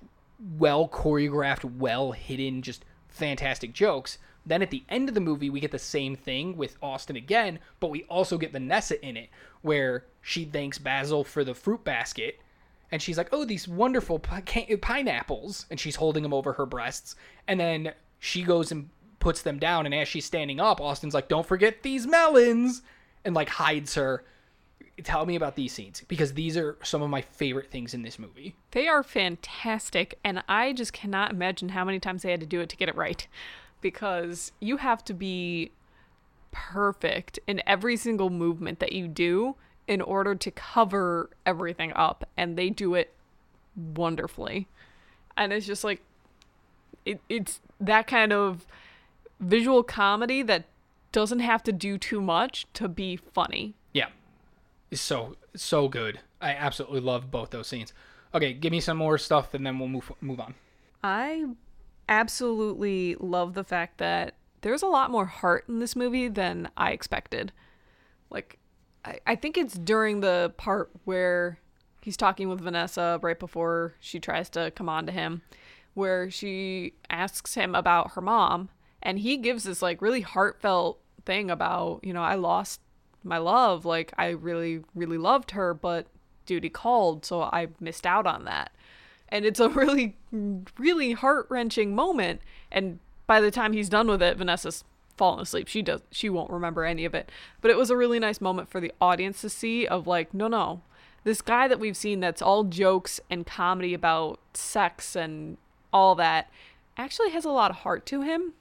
[0.58, 4.18] well choreographed, well hidden, just fantastic jokes.
[4.46, 7.60] Then at the end of the movie, we get the same thing with Austin again,
[7.80, 9.30] but we also get Vanessa in it,
[9.62, 12.40] where she thanks Basil for the fruit basket,
[12.94, 17.16] and she's like, "Oh, these wonderful pineapples," and she's holding them over her breasts,
[17.48, 18.88] and then she goes and
[19.18, 22.84] puts them down, and as she's standing up, Austin's like, "Don't forget these melons,"
[23.26, 24.24] and like hides her.
[25.04, 28.20] Tell me about these scenes because these are some of my favorite things in this
[28.20, 28.56] movie.
[28.70, 32.62] They are fantastic, and I just cannot imagine how many times they had to do
[32.62, 33.28] it to get it right.
[33.82, 35.72] Because you have to be
[36.52, 39.56] perfect in every single movement that you do
[39.88, 43.14] in order to cover everything up, and they do it
[43.76, 44.68] wonderfully.
[45.36, 46.02] And it's just like,
[47.06, 48.66] it, it's that kind of
[49.40, 50.66] visual comedy that
[51.12, 53.76] doesn't have to do too much to be funny.
[53.94, 54.08] Yeah.
[54.92, 56.20] It's so so good.
[56.42, 57.94] I absolutely love both those scenes.
[58.34, 60.56] Okay, give me some more stuff and then we'll move move on.
[61.04, 61.46] I
[62.08, 66.92] absolutely love the fact that there's a lot more heart in this movie than I
[66.92, 67.52] expected.
[68.30, 68.58] Like,
[69.06, 71.60] I, I think it's during the part where
[72.02, 75.42] he's talking with Vanessa right before she tries to come on to him,
[75.94, 78.70] where she asks him about her mom,
[79.02, 82.82] and he gives this like really heartfelt thing about, you know, I lost
[83.24, 83.86] my love.
[83.86, 86.08] Like, I really, really loved her, but
[86.46, 88.72] duty called, so I missed out on that
[89.34, 90.16] and it's a really
[90.78, 92.40] really heart-wrenching moment
[92.72, 94.86] and by the time he's done with it vanessa's
[95.18, 95.68] fallen asleep.
[95.68, 97.32] She does she won't remember any of it.
[97.62, 100.48] But it was a really nice moment for the audience to see of like no
[100.48, 100.82] no.
[101.24, 105.58] This guy that we've seen that's all jokes and comedy about sex and
[105.92, 106.50] all that
[106.98, 108.54] actually has a lot of heart to him.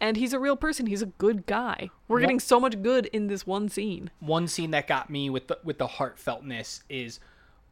[0.00, 0.86] And he's a real person.
[0.86, 1.90] He's a good guy.
[2.08, 4.10] We're getting so much good in this one scene.
[4.18, 7.20] One scene that got me with the with the heartfeltness is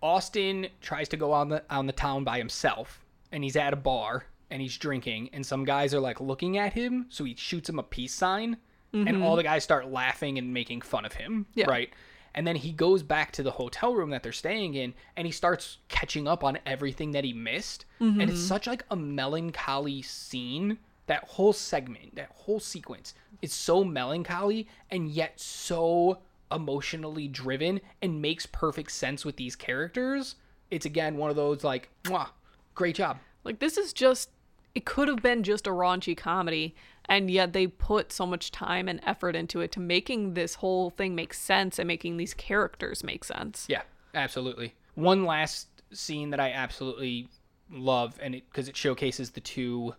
[0.01, 3.77] Austin tries to go on the on the town by himself and he's at a
[3.77, 7.69] bar and he's drinking and some guys are like looking at him so he shoots
[7.69, 8.57] him a peace sign
[8.93, 9.23] and mm-hmm.
[9.23, 11.69] all the guys start laughing and making fun of him Yeah.
[11.69, 11.91] right?
[12.35, 15.33] And then he goes back to the hotel room that they're staying in and he
[15.33, 17.87] starts catching up on everything that he missed.
[17.99, 18.41] And it's mm-hmm.
[18.41, 20.79] such like a melancholy scene.
[21.07, 26.19] That whole segment that whole sequence is so melancholy and yet so
[26.53, 30.37] emotionally driven and makes perfect sense with these characters.
[30.71, 32.29] It's again one of those like Mwah,
[32.75, 33.19] great job.
[33.43, 34.31] Like this is just
[34.75, 36.75] it could have been just a raunchy comedy
[37.07, 40.91] and yet they put so much time and effort into it to making this whole
[40.91, 43.67] thing make sense and making these characters make sense.
[43.69, 43.83] Yeah,
[44.15, 44.75] absolutely.
[44.95, 47.29] One last scene that I absolutely
[47.69, 49.95] love, and it because it showcases the two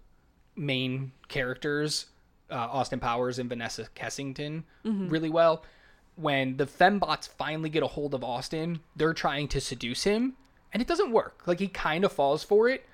[0.55, 2.05] main characters,
[2.49, 4.63] uh, Austin Powers and Vanessa Kensington,
[5.09, 5.65] really well.
[6.15, 10.37] When the fembots finally get a hold of Austin, they're trying to seduce him,
[10.71, 11.43] and it doesn't work.
[11.45, 12.85] Like he kind of falls for it,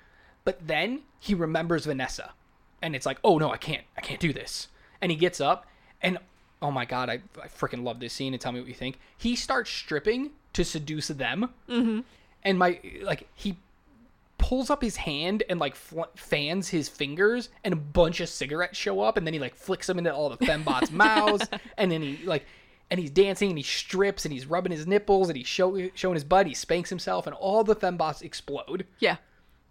[0.48, 2.32] but then he remembers Vanessa,
[2.80, 4.68] and it's like, oh no, I can't, I can't do this.
[5.02, 5.66] And he gets up,
[6.00, 6.16] and
[6.62, 8.32] oh my god, I, I freaking love this scene.
[8.32, 8.98] And tell me what you think.
[9.18, 12.00] He starts stripping to seduce them, mm-hmm.
[12.44, 13.58] and my like he
[14.38, 18.78] pulls up his hand and like fl- fans his fingers, and a bunch of cigarettes
[18.78, 21.46] show up, and then he like flicks them into all the fembots' mouths,
[21.76, 22.46] and then he like.
[22.90, 26.14] And he's dancing and he strips and he's rubbing his nipples and he's show, showing
[26.14, 26.46] his butt.
[26.46, 28.86] He spanks himself and all the fembots explode.
[28.98, 29.18] Yeah.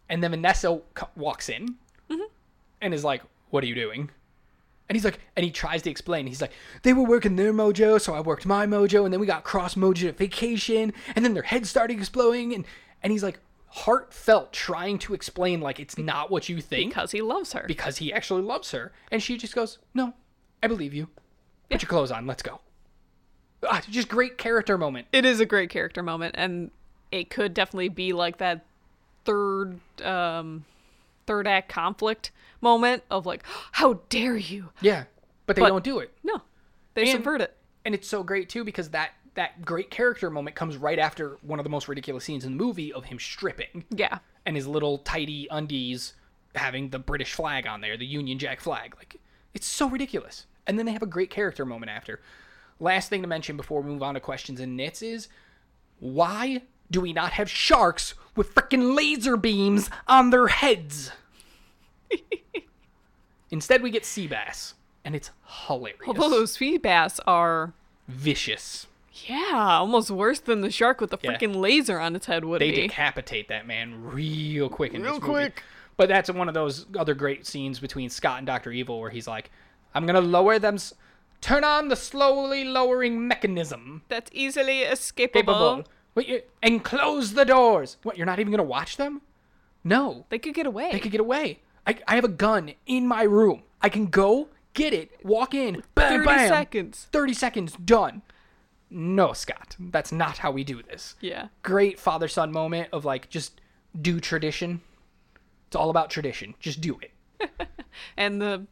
[0.09, 0.81] And then Vanessa
[1.15, 1.75] walks in
[2.81, 4.09] and is like, What are you doing?
[4.89, 6.27] And he's like, and he tries to explain.
[6.27, 6.53] He's like,
[6.83, 9.75] they were working their mojo, so I worked my mojo, and then we got cross
[9.75, 12.63] mojification, and then their heads started exploding, and
[13.03, 17.21] and he's like, heartfelt, trying to explain like it's not what you think Because he
[17.21, 17.65] loves her.
[17.67, 20.13] because he actually loves her, and she just goes, no,
[20.63, 21.09] I believe you.
[21.69, 22.61] Put your clothes on, let's go.
[23.63, 25.07] Ah, just great character moment.
[25.11, 26.71] it is a great character moment and
[27.11, 28.65] it could definitely be like that
[29.27, 30.65] third um
[31.25, 35.03] third act conflict moment of like how dare you Yeah,
[35.45, 36.11] but they But- don't do it.
[36.23, 36.41] no
[36.95, 37.55] they And- subvert it
[37.85, 41.59] and it's so great too because that that great character moment comes right after one
[41.59, 44.97] of the most ridiculous scenes in the movie of him stripping yeah and his little
[44.99, 46.13] tidy undies
[46.55, 48.95] having the British flag on there, the Union Jack flag.
[48.97, 49.17] Like
[49.53, 50.47] it's so ridiculous.
[50.65, 52.19] And then they have a great character moment after.
[52.79, 55.27] Last thing to mention before we move on to questions and nits is
[55.99, 56.61] why
[56.91, 61.11] do we not have sharks with frickin' laser beams on their heads?
[63.49, 64.73] Instead, we get sea bass,
[65.05, 65.31] and it's
[65.67, 67.73] hilarious, although those sea bass are
[68.07, 68.87] vicious.
[69.27, 71.31] yeah almost worse than the shark with the Yeah.
[71.33, 75.01] freaking laser on its head would they be They decapitate that man real quick in
[75.01, 75.33] Real this movie.
[75.33, 75.63] Real quick.
[75.97, 79.27] But that's one of those other great scenes between Scott and Doctor Evil where he's
[79.27, 79.49] like,
[79.95, 80.93] "I'm gonna lower them, s-
[81.41, 85.83] turn on the slowly lowering mechanism, that's easily escapable capable,
[86.17, 88.17] Wait, you- and close the doors." What?
[88.17, 89.21] You're not even gonna watch them?
[89.83, 91.61] No, they could get away they could get away.
[91.85, 93.63] I, I have a gun in my room.
[93.81, 98.21] I can go get it, walk in, bam, 30 bam, seconds 30 seconds, done.
[98.89, 103.29] No, Scott, that's not how we do this yeah great father son moment of like
[103.29, 103.61] just
[104.01, 104.81] do tradition.
[105.67, 106.55] It's all about tradition.
[106.59, 107.11] Just do it.
[108.17, 108.65] and the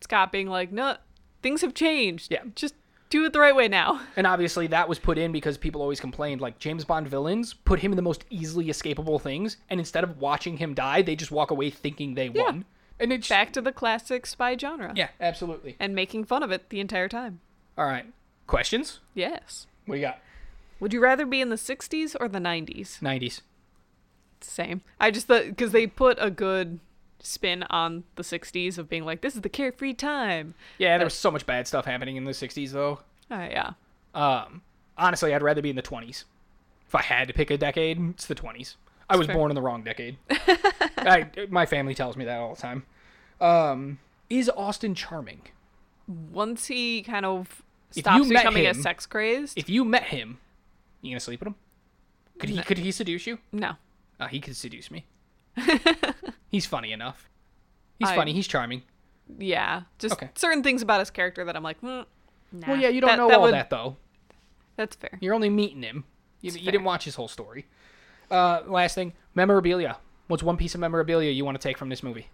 [0.00, 0.96] scott being like no
[1.42, 2.42] things have changed Yeah.
[2.56, 2.74] just
[3.12, 6.00] do it the right way now And obviously that was put in because people always
[6.00, 10.02] complained like James Bond villains put him in the most easily escapable things and instead
[10.02, 12.64] of watching him die, they just walk away thinking they won.
[12.98, 15.76] And it's back to the classic spy genre Yeah, absolutely.
[15.78, 17.40] and making fun of it the entire time.
[17.76, 18.06] All right.
[18.46, 19.00] Questions?
[19.14, 19.66] Yes.
[19.86, 20.18] What do you got?
[20.80, 23.00] Would you rather be in the 60s or the 90s?
[23.00, 23.40] 90s.
[24.40, 24.82] Same.
[24.98, 26.80] I just thought because they put a good
[27.22, 30.54] spin on the 60s of being like, this is the carefree time.
[30.78, 33.00] Yeah, there was so much bad stuff happening in the 60s though.
[33.30, 33.70] Uh, yeah.
[34.14, 34.62] Um
[34.98, 36.24] honestly, I'd rather be in the 20s.
[36.86, 38.76] If I had to pick a decade, it's the 20s.
[39.08, 39.36] I was fair.
[39.36, 40.16] born in the wrong decade.
[40.30, 42.84] I, my family tells me that all the time.
[43.40, 43.98] Um,
[44.30, 45.42] is Austin charming?
[46.06, 50.38] Once he kind of stops becoming a sex crazed, If you met him,
[51.00, 51.54] you gonna sleep with him?
[52.38, 52.56] Could he?
[52.56, 52.62] No.
[52.62, 53.38] Could he seduce you?
[53.52, 53.72] no.
[54.20, 55.04] Uh, he could seduce me.
[56.50, 57.28] He's funny enough.
[57.98, 58.32] He's I- funny.
[58.32, 58.82] He's charming.
[59.38, 60.30] Yeah, just Okay.
[60.34, 62.04] certain things about his character that I'm like, mm,
[62.52, 62.68] nah.
[62.68, 63.96] Well, yeah, you don't That- know that all would- that though.
[64.76, 65.18] That's fair.
[65.20, 66.04] You're only meeting him.
[66.40, 67.66] You, you didn't watch his whole story.
[68.30, 69.98] Uh, last thing, memorabilia.
[70.26, 72.28] What's one piece of memorabilia you want to take from this movie?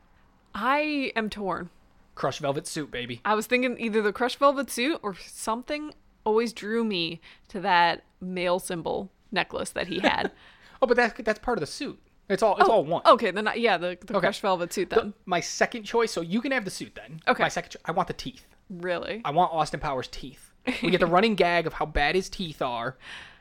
[0.55, 1.71] I am torn.
[2.15, 3.21] Crushed velvet suit, baby.
[3.25, 5.93] I was thinking either the crushed velvet suit or something
[6.25, 10.33] always drew me to that male symbol necklace that he had.
[10.81, 11.99] Oh, but that's that's part of the suit.
[12.29, 13.03] It's all it's oh, all one.
[13.07, 14.21] okay, then I, yeah, the, the Okay.
[14.21, 15.15] crushed velvet suit The- then.
[15.27, 16.13] my second choice.
[16.13, 17.21] So you can have the suit then.
[17.27, 17.43] Okay.
[17.43, 17.71] My second.
[17.71, 18.45] Cho- I want the teeth.
[18.69, 19.23] really?
[19.25, 20.51] I want Austin Powers' teeth.
[20.83, 22.99] We get the running gag of how bad his teeth are.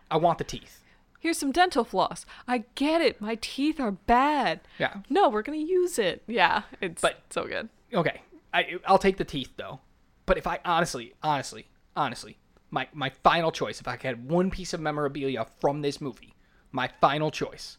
[0.10, 0.84] I want the teeth.
[1.20, 2.26] Here's some dental floss.
[2.48, 3.20] I get it.
[3.20, 4.62] My teeth are bad.
[4.80, 4.98] Yeah.
[5.10, 6.24] No, we're gonna use it.
[6.28, 7.68] Yeah, it's But- so good.
[7.94, 8.22] Okay.
[8.54, 9.82] I I'll take the teeth though.
[10.26, 12.38] But if I honestly, honestly, honestly,
[12.72, 16.34] my my final choice, if I had one piece of memorabilia from this movie,
[16.72, 17.78] my final choice,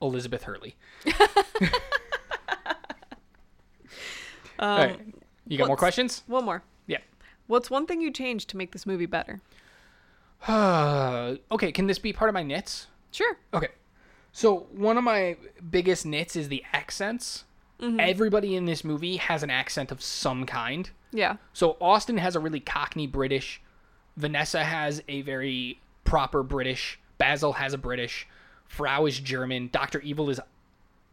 [0.00, 0.76] Elizabeth Hurley.
[4.58, 4.94] All right.
[4.94, 5.14] Um,
[5.46, 6.22] you got more questions?
[6.26, 6.62] One more.
[6.86, 6.98] Yeah.
[7.46, 9.40] What's one thing you changed to make this movie better?
[10.48, 12.86] okay, can this be part of my nits?
[13.10, 13.36] Sure.
[13.52, 13.68] Okay.
[14.32, 15.36] So one of my
[15.70, 17.44] biggest nits is the accents.
[17.80, 18.00] Mm-hmm.
[18.00, 20.90] Everybody in this movie has an accent of some kind.
[21.12, 21.36] Yeah.
[21.52, 23.60] So Austin has a really Cockney British.
[24.16, 27.00] Vanessa has a very proper British.
[27.18, 28.26] Basil has a British.
[28.70, 29.68] Frau is German.
[29.72, 30.40] Doctor Evil is,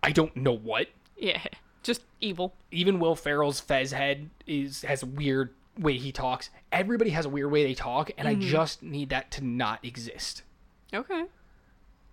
[0.04, 0.88] I don't know what.
[1.18, 1.42] Yeah.
[1.82, 2.54] Just evil.
[2.70, 5.50] Even Will Ferrell's Fez head is has a weird
[5.80, 6.52] way he talks.
[6.72, 8.48] Everybody has a weird way they talk, and I mm-hmm.
[8.48, 10.44] just need that to not exist.
[10.94, 11.26] Okay.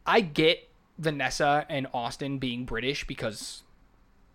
[0.07, 0.67] I get
[0.99, 3.65] Vanessa and Austin being British because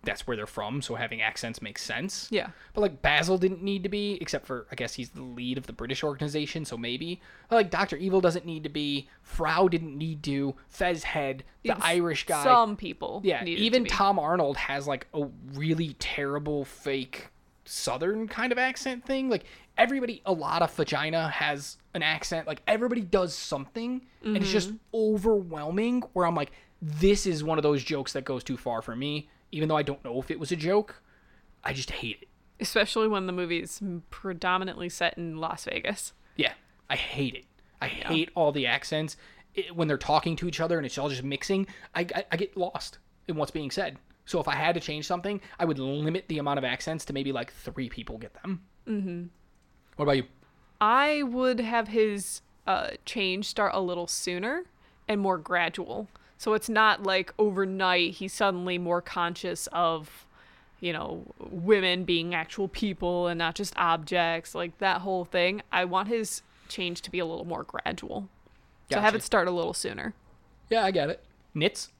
[0.02, 2.26] that's where they're from, so having accents makes sense.
[2.30, 2.48] Yeah.
[2.74, 5.66] But like Basil didn't need to be, except for I guess he's the lead of
[5.66, 7.20] the British organization, so maybe.
[7.48, 9.08] But, like Doctor Evil doesn't need to be.
[9.22, 10.54] Frau didn't need to.
[10.68, 12.42] Fez head, the It's Irish guy.
[12.44, 13.20] Some people.
[13.24, 13.90] yeah, to even be.
[13.90, 17.28] Tom Arnold has like a really terrible fake
[17.66, 19.28] Southern kind of accent thing.
[19.28, 19.44] Like
[19.78, 22.46] everybody, Alotta Fagina has an accent.
[22.46, 24.76] Like everybody does something, and it's just Mm-hmm.
[24.94, 26.02] overwhelming.
[26.14, 29.28] Where I'm like, this is one of those jokes that goes too far for me.
[29.52, 31.02] Even though I don't know if it was a joke,
[31.64, 32.28] I just hate it.
[32.60, 36.12] Especially when the movie is predominantly set in Las Vegas.
[36.36, 36.52] Yeah,
[36.88, 37.44] I hate it.
[37.80, 39.16] I hate all the accents
[39.54, 41.66] it, when they're talking to each other and it's all just mixing.
[41.94, 42.98] I, I, I get lost
[43.28, 43.96] in what's being said.
[44.26, 47.12] So if I had to change something, I would limit the amount of accents to
[47.12, 48.62] maybe like three people get them.
[48.86, 49.24] Mm-hmm.
[49.96, 50.24] What about you?
[50.80, 54.64] I would have his uh, change start a little sooner
[55.08, 56.08] and more gradual.
[56.40, 60.26] So it's not like overnight he's suddenly more conscious of,
[60.80, 65.60] you know, women being actual people and not just objects, like that whole thing.
[65.70, 68.30] I want his change to be a little more gradual.
[68.88, 69.00] Gotcha.
[69.00, 70.14] So have it start a little sooner.
[70.70, 71.22] Yeah, I get it.
[71.52, 71.90] Nits.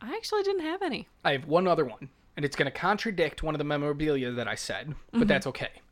[0.00, 1.06] I actually didn't have any.
[1.22, 4.48] I have one other one, and it's going to contradict one of the memorabilia that
[4.48, 5.28] I said, but mm-hmm.
[5.28, 5.82] that's okay.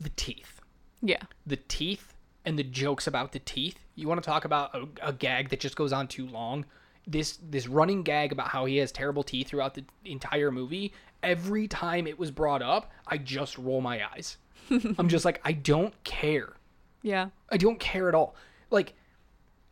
[0.00, 0.60] The teeth.
[1.00, 1.22] Yeah.
[1.46, 2.12] the teeth
[2.44, 3.78] and the jokes about the teeth.
[3.94, 6.64] You want to talk about a, a gag that just goes on too long?
[7.06, 10.92] This this running gag about how he has terrible teeth throughout the entire movie.
[11.22, 14.36] Every time it was brought up, I just roll my eyes.
[14.98, 16.54] I'm just like, I don't care.
[17.02, 17.28] Yeah.
[17.50, 18.34] I don't care at all.
[18.70, 18.94] Like,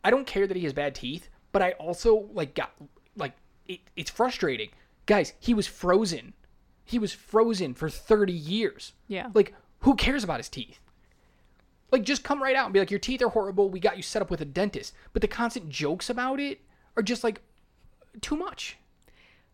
[0.03, 2.71] I don't care that he has bad teeth, but I also like got
[3.15, 3.33] like
[3.67, 4.69] it, it's frustrating,
[5.05, 5.33] guys.
[5.39, 6.33] He was frozen.
[6.83, 8.93] He was frozen for 30 years.
[9.07, 9.29] Yeah.
[9.33, 10.79] Like, who cares about his teeth?
[11.91, 13.69] Like, just come right out and be like, your teeth are horrible.
[13.69, 14.93] We got you set up with a dentist.
[15.13, 16.61] But the constant jokes about it
[16.95, 17.41] are just like
[18.21, 18.77] too much.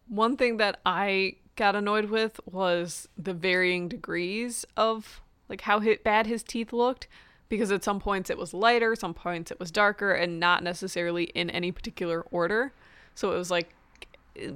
[0.08, 6.28] One thing that I got annoyed with was the varying degrees of like how bad
[6.28, 7.08] his teeth looked
[7.50, 11.26] because at some points it was lighter, some points it was darker and not necessarily
[11.26, 12.74] in any particular order.
[13.16, 13.76] So it was like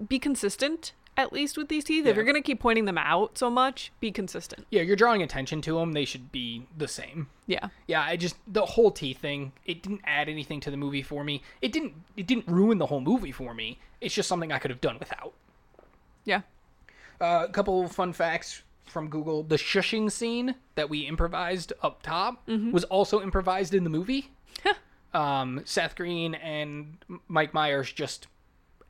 [0.07, 2.05] be consistent at least with these teeth.
[2.05, 4.65] If you're to keep pointing them out so much, be consistent.
[4.71, 5.93] Yeah, you're drawing attention to them.
[5.93, 7.27] They should be the same.
[7.45, 7.69] Yeah.
[7.87, 9.53] Yeah, I just the whole teeth thing.
[9.65, 11.43] It didn't add anything to the movie for me.
[11.61, 11.93] It didn't.
[12.17, 13.79] It didn't ruin the whole movie for me.
[14.01, 15.33] It's just something I could have done without.
[16.25, 16.41] Yeah.
[17.19, 22.47] Uh, a couple fun facts from Google: the shushing scene that we improvised up top
[22.47, 24.31] was also improvised in the movie.
[25.13, 26.97] um, Seth Green and
[27.27, 28.27] Mike Myers just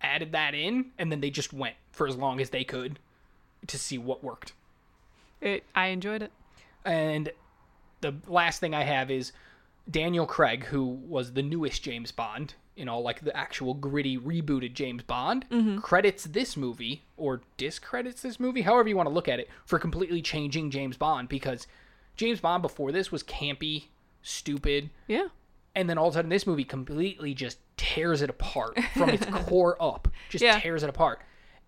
[0.04, 2.99] added that in, and then they just went for as long as they could
[3.68, 4.54] to see what worked.
[5.39, 6.32] It I enjoyed it.
[6.86, 7.32] And
[8.02, 9.32] the last thing I have is
[9.89, 12.56] Daniel Craig, who was the newest James Bond.
[12.78, 15.80] in all like the actual gritty rebooted James Bond, Mm-hmm.
[15.80, 19.78] credits this movie or discredits this movie, however you want to look at it, for
[19.78, 21.68] completely changing James Bond because
[22.16, 23.86] James Bond before this was campy,
[24.24, 25.28] stupid, Yeah.
[25.76, 29.26] And then all of a sudden this movie completely just tears it apart from its
[29.47, 30.59] core up just Yeah.
[30.59, 31.22] tears it apart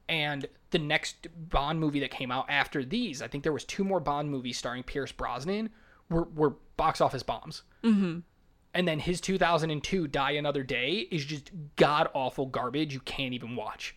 [0.10, 3.84] and the next bond movie that came out after these i think there was two
[3.84, 5.70] more bond movies starring pierce brosnan
[6.10, 8.20] were, were box office bombs mm-hmm.
[8.74, 13.56] and then his 2002 die another day is just god awful garbage you can't even
[13.56, 13.96] watch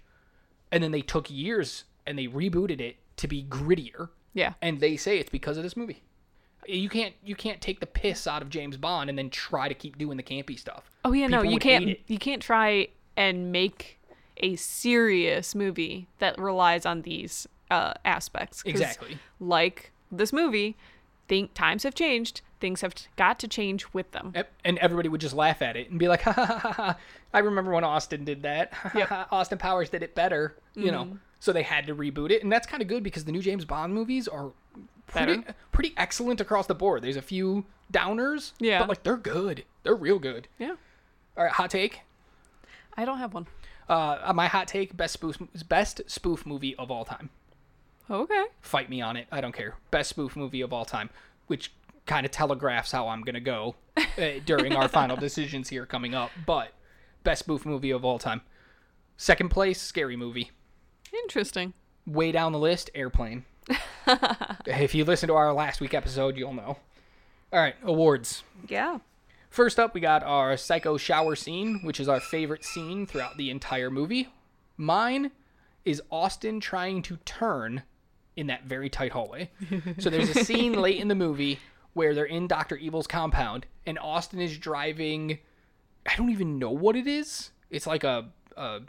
[0.70, 4.54] and then they took years and they rebooted it to be grittier Yeah.
[4.62, 6.02] and they say it's because of this movie.
[6.68, 9.74] You can't you can't take the piss out of James Bond and then try to
[9.74, 10.90] keep doing the campy stuff.
[11.04, 11.98] Oh yeah, no, you can't.
[12.06, 13.98] You can't try and make
[14.38, 18.62] a serious movie that relies on these uh, aspects.
[18.66, 19.18] Exactly.
[19.40, 20.76] Like this movie,
[21.28, 22.42] think times have changed.
[22.60, 24.32] Things have got to change with them.
[24.34, 26.72] Yep, And everybody would just laugh at it and be like, ha ha ha ha.
[26.72, 26.96] ha.
[27.34, 28.72] I remember when Austin did that.
[29.30, 30.90] Austin Powers did it better, you Mm-hmm.
[30.92, 31.18] know.
[31.38, 33.64] So they had to reboot it, and that's kind of good because the new James
[33.66, 34.52] Bond movies are
[35.06, 35.54] pretty Better.
[35.72, 37.02] pretty excellent across the board.
[37.02, 38.80] There's a few downers, Yeah.
[38.80, 39.64] but like they're good.
[39.82, 40.48] They're real good.
[40.58, 40.74] Yeah.
[41.36, 42.00] All right, hot take.
[42.96, 43.46] I don't have one.
[43.88, 47.30] Uh, my hot take: best spoof best spoof movie of all time.
[48.10, 48.44] Okay.
[48.60, 49.26] fight me on it.
[49.32, 49.74] I don't care.
[49.90, 51.10] Best spoof movie of all time,
[51.48, 51.72] which
[52.06, 54.02] kind of telegraphs how I'm gonna go uh,
[54.44, 56.30] during our final decisions here coming up.
[56.46, 56.72] But
[57.24, 58.42] best spoof movie of all time.
[59.16, 60.50] Second place, scary movie.
[61.24, 61.72] Interesting.
[62.06, 63.44] Way down the list, Airplane.
[64.66, 66.78] if you listen to our last week episode, you'll know.
[67.52, 68.42] All right, awards.
[68.68, 68.98] Yeah.
[69.50, 73.50] First up, we got our psycho shower scene, which is our favorite scene throughout the
[73.50, 74.28] entire movie.
[74.76, 75.30] Mine
[75.84, 77.82] is Austin trying to turn
[78.36, 79.50] in that very tight hallway.
[79.98, 81.58] so there's a scene late in the movie
[81.94, 82.76] where they're in Dr.
[82.76, 85.38] Evil's compound and Austin is driving
[86.08, 87.50] I don't even know what it is.
[87.70, 88.80] It's like a a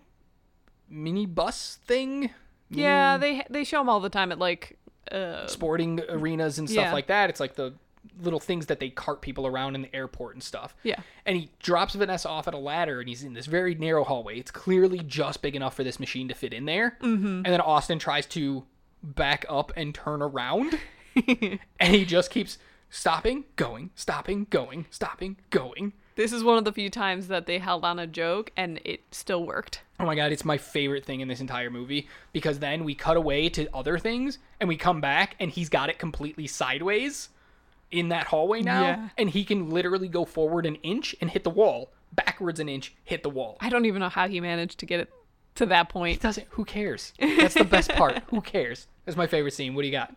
[0.89, 2.29] mini bus thing.
[2.69, 3.17] Yeah.
[3.17, 4.77] They they show them all the time at like.
[5.11, 6.93] Uh, sporting arenas and stuff Yeah.
[6.93, 7.29] like that.
[7.29, 7.73] It's like the
[8.21, 10.75] little things that they cart people around in the airport and stuff.
[10.83, 10.99] Yeah.
[11.25, 14.37] And he drops Vanessa off at a ladder and he's in this very narrow hallway.
[14.39, 16.97] It's clearly just big enough for this machine to fit in there.
[17.01, 17.25] Mm-hmm.
[17.25, 18.65] And then Austin tries to
[19.01, 20.77] back up and turn around.
[21.15, 21.59] and
[21.95, 22.57] he just keeps
[22.89, 25.93] stopping, going, stopping, going, stopping, going.
[26.17, 29.01] This is one of the few times that they held on a joke and it
[29.11, 29.81] still worked.
[29.99, 33.15] Oh my god, it's my favorite thing in this entire movie because then we cut
[33.15, 37.29] away to other things and we come back and he's got it completely sideways
[37.91, 39.09] in that hallway now Yeah.
[39.17, 42.93] and he can literally go forward an inch and hit the wall, backwards an inch,
[43.05, 43.55] hit the wall.
[43.61, 45.09] I don't even know how he managed to get it
[45.55, 46.21] to that It point.
[46.21, 47.13] doesn't who cares?
[47.19, 48.21] That's the best part.
[48.29, 48.87] Who cares?
[49.05, 49.73] That's my favorite scene.
[49.73, 50.13] What do you got?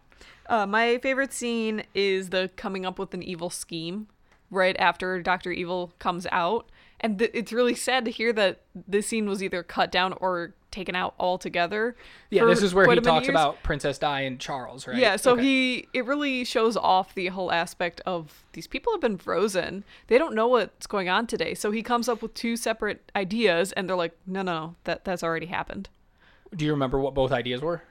[0.47, 4.09] Uh, my favorite scene is the coming up with an evil scheme
[4.51, 5.53] right after Dr.
[5.53, 6.71] Evil comes out.
[7.01, 10.55] And th- it's really sad to hear that this scene was either cut down or
[10.71, 11.97] taken out altogether.
[12.31, 13.31] Yeah, this is where he talks years.
[13.31, 14.97] about Princess Di and Charles, right?
[14.97, 15.43] Yeah, so Okay.
[15.43, 19.85] he it really shows off the whole aspect of these people have been frozen.
[20.07, 21.55] They don't know what's going on today.
[21.55, 24.77] So he comes up with two separate ideas and they're like, "No, no, no.
[24.85, 25.89] That that's already happened."
[26.55, 27.83] Do you remember what both ideas were?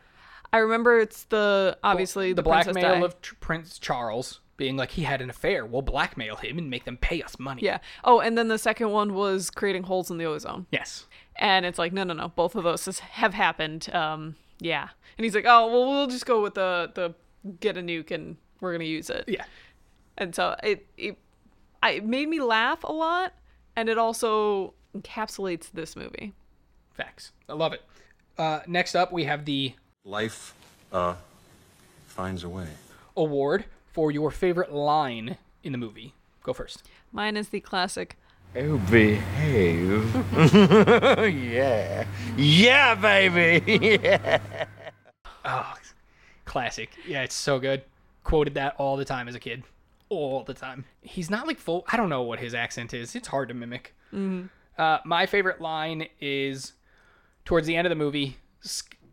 [0.51, 4.91] I remember it's the obviously the, the, Princess blackmail of Tr- Prince Charles being like
[4.91, 5.65] he had an affair.
[5.65, 7.63] We'll blackmail him and make them pay us money.
[7.63, 7.79] Yeah.
[8.03, 10.67] Oh, and then the second one was creating holes in the ozone.
[10.69, 11.07] Yes.
[11.37, 12.27] And it's like, no, no, no.
[12.27, 13.89] Both of those have happened.
[13.95, 14.89] Um, yeah.
[15.17, 17.15] And he's like, oh, well, we'll just go with the the
[17.59, 19.23] get a nuke and we're gonna use it.
[19.27, 19.45] Yeah.
[20.17, 21.17] And so it it,
[21.81, 23.33] I, it made me laugh a lot,
[23.77, 26.33] and it also encapsulates this movie.
[26.93, 27.31] Facts.
[27.47, 27.81] I love it.
[28.37, 29.73] Uh, next up, we have the
[30.03, 30.53] Life,
[30.91, 31.15] uh,
[32.07, 32.67] finds a way.
[33.15, 33.63] award
[33.99, 36.13] for your favorite line in the movie.
[36.41, 36.83] Go first.
[37.11, 38.15] Mine is the classic.
[38.55, 40.15] Oh, behave.
[41.35, 42.05] yeah.
[42.37, 43.99] Yeah, baby.
[44.01, 44.39] yeah.
[45.43, 45.73] Oh,
[46.45, 46.91] classic.
[47.05, 47.83] Yeah, it's so good.
[48.23, 49.63] Quoted that all the time as a kid.
[50.07, 50.85] All the time.
[51.01, 51.83] He's not like full.
[51.91, 53.17] I don't know what his accent is.
[53.17, 53.93] It's hard to mimic.
[54.13, 56.71] Uh, my favorite line is
[57.43, 58.37] towards the end of the movie,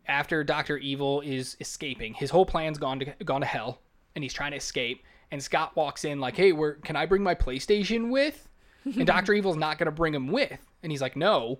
[0.07, 2.13] after Doctor Evil is escaping.
[2.13, 3.79] His whole plan's gone to gone to hell,
[4.17, 5.03] and he's trying to escape.
[5.29, 8.49] And Scott walks in like, "Hey, where can I bring my PlayStation with?"
[8.83, 11.59] And Doctor Evil's not gonna bring him with, and he's like, "No."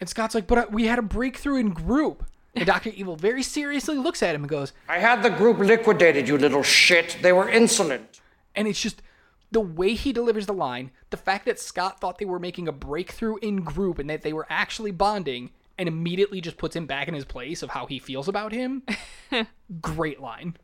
[0.00, 2.24] And Scott's like, "But uh, we had a breakthrough in group."
[2.54, 6.28] And Doctor Evil very seriously looks at him and goes, I had the group liquidated,
[6.28, 7.18] you little shit.
[7.22, 8.20] They were insolent.
[8.54, 9.02] and it's just
[9.50, 12.72] the way he delivers the line, the fact that Scott thought they were making a
[12.72, 17.08] breakthrough in group and that they were actually bonding, and immediately just puts him back
[17.08, 18.82] in his place of how he feels about him.
[19.80, 20.56] Great line.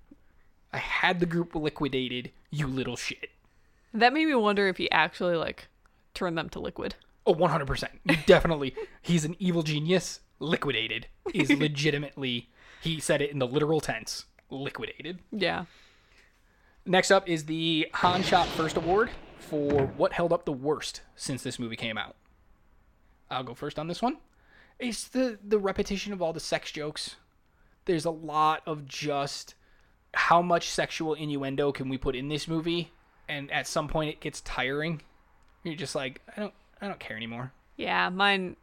[0.72, 3.30] I had the group liquidated, you little shit.
[3.94, 5.68] That made me wonder if he actually like
[6.14, 6.94] turned them to liquid.
[7.26, 7.88] Oh, 100%.
[8.08, 10.20] He definitely, he's an evil genius.
[10.40, 12.48] Liquidated is legitimately,
[12.80, 15.18] he said it in the literal tense, liquidated.
[15.32, 15.64] Yeah.
[16.86, 21.42] Next up is the Han Shot First Award for what held up the worst since
[21.42, 22.16] this movie came out.
[23.30, 24.18] I'll go first on this one.
[24.78, 27.16] It's the the repetition of all the sex jokes.
[27.84, 29.54] There's a lot of just
[30.18, 32.90] how much sexual innuendo can we put in this movie,
[33.28, 35.00] and at some point it gets tiring.
[35.62, 37.52] You're just like, I don't, I don't care anymore.
[37.76, 38.56] Yeah, mine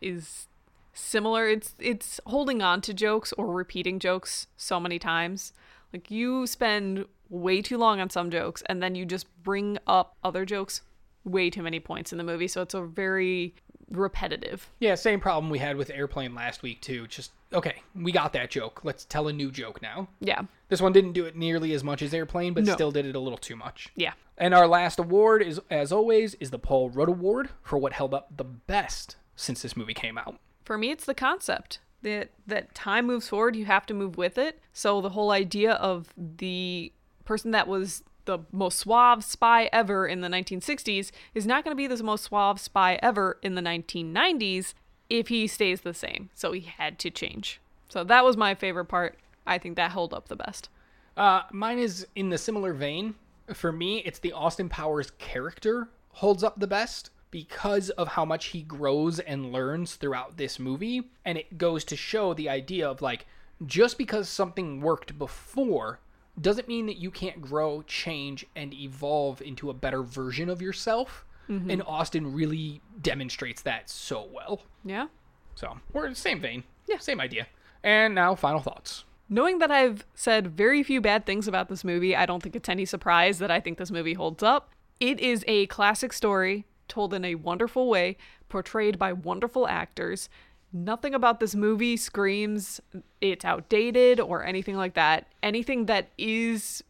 [0.00, 0.48] is
[0.94, 1.46] similar.
[1.46, 5.52] It's it's holding on to jokes or repeating jokes so many times.
[5.92, 10.16] Like you spend way too long on some jokes and then you just bring up
[10.24, 10.80] other jokes
[11.24, 13.54] way too many points in the movie, so it's a very
[13.90, 14.70] repetitive.
[14.80, 17.06] Yeah, same problem we had with Airplane last week too.
[17.06, 18.80] Just okay, we got that joke.
[18.84, 20.08] Let's tell a new joke now.
[20.20, 20.42] Yeah.
[20.68, 22.72] This one didn't do it nearly as much as Airplane, but No.
[22.74, 23.88] still did it a little too much.
[23.96, 24.12] Yeah.
[24.38, 28.14] And our last award is, as always, is the Paul Rudd Award for what held
[28.14, 30.38] up the best since this movie came out.
[30.64, 34.38] For me, it's the concept that that time moves forward, you have to move with
[34.38, 34.60] it.
[34.72, 36.92] So the whole idea of the
[37.24, 41.76] person that was the most suave spy ever in the 1960s is not going to
[41.76, 44.74] be the most suave spy ever in the 1990s
[45.18, 46.30] if he stays the same.
[46.34, 47.60] So he had to change.
[47.88, 49.18] So that was my favorite part.
[49.46, 50.70] I think that held up the best.
[51.16, 53.14] Uh, mine is in the similar vein.
[53.52, 58.46] For me, it's the Austin Powers character holds up the best because of how much
[58.46, 61.10] he grows and learns throughout this movie.
[61.24, 63.26] And it goes to show the idea of like,
[63.66, 66.00] just because something worked before
[66.40, 71.26] doesn't mean that you can't grow, change, and evolve into a better version of yourself.
[71.48, 71.70] Mm-hmm.
[71.70, 74.62] And Austin really demonstrates that so well.
[74.84, 75.08] Yeah.
[75.54, 76.64] So we're in the same vein.
[76.88, 76.98] Yeah.
[76.98, 77.46] Same idea.
[77.82, 79.04] And now, final thoughts.
[79.28, 82.68] Knowing that I've said very few bad things about this movie, I don't think it's
[82.68, 84.70] any surprise that I think this movie holds up.
[85.00, 88.16] It is a classic story told in a wonderful way,
[88.48, 90.28] portrayed by wonderful actors.
[90.72, 92.80] Nothing about this movie screams
[93.20, 95.26] it's outdated or anything like that.
[95.42, 96.84] Anything that is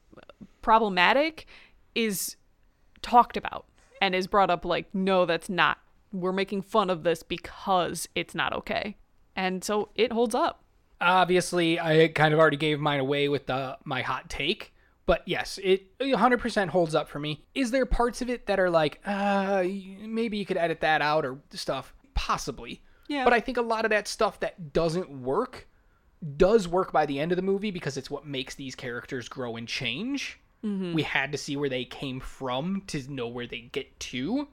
[0.61, 1.47] problematic
[1.95, 2.37] is
[3.01, 3.67] talked about
[4.03, 5.79] and is brought up like, no, that's not.
[6.13, 8.97] We're making fun of this because it's not okay.
[9.35, 10.63] And so it holds up.
[11.01, 14.73] obviously i kind of already gave mine away with the my hot take
[15.05, 18.71] but yes it 100% holds up for me is there parts of it that are
[18.71, 19.65] like uh
[20.21, 23.25] maybe you could edit that out or stuff possibly Yeah.
[23.25, 25.67] but i think a lot of that stuff that doesn't work
[26.37, 29.57] does work by the end of the movie because it's what makes these characters grow
[29.57, 33.99] and change we had to see where they came from to know where they get
[33.99, 34.47] to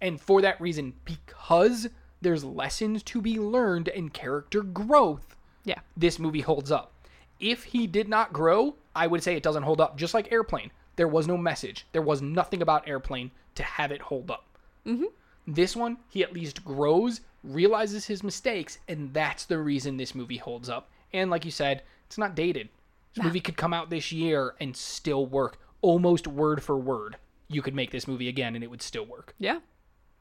[0.00, 1.88] and for that reason because
[2.20, 5.78] there's lessons to be learned and character growth Yeah.
[5.96, 6.92] this movie holds up.
[7.38, 9.96] If he did not grow, I would say it doesn't hold up.
[9.96, 11.86] Just like Airplane, there was no message.
[11.92, 14.46] There was nothing about Airplane to have it hold up.
[14.86, 15.04] Mm-hmm.
[15.46, 20.38] This one, he at least grows, realizes his mistakes, and that's the reason this movie
[20.38, 20.90] holds up.
[21.12, 22.70] And like you said, it's not dated.
[23.14, 27.16] This movie could come out this year and still work, almost word for word.
[27.48, 29.34] You could make this movie again and it would still work.
[29.38, 29.60] Yeah.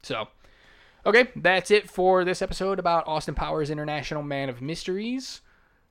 [0.03, 0.27] So,
[1.05, 5.41] okay, that's it for this episode about Austin Powers International Man of Mysteries.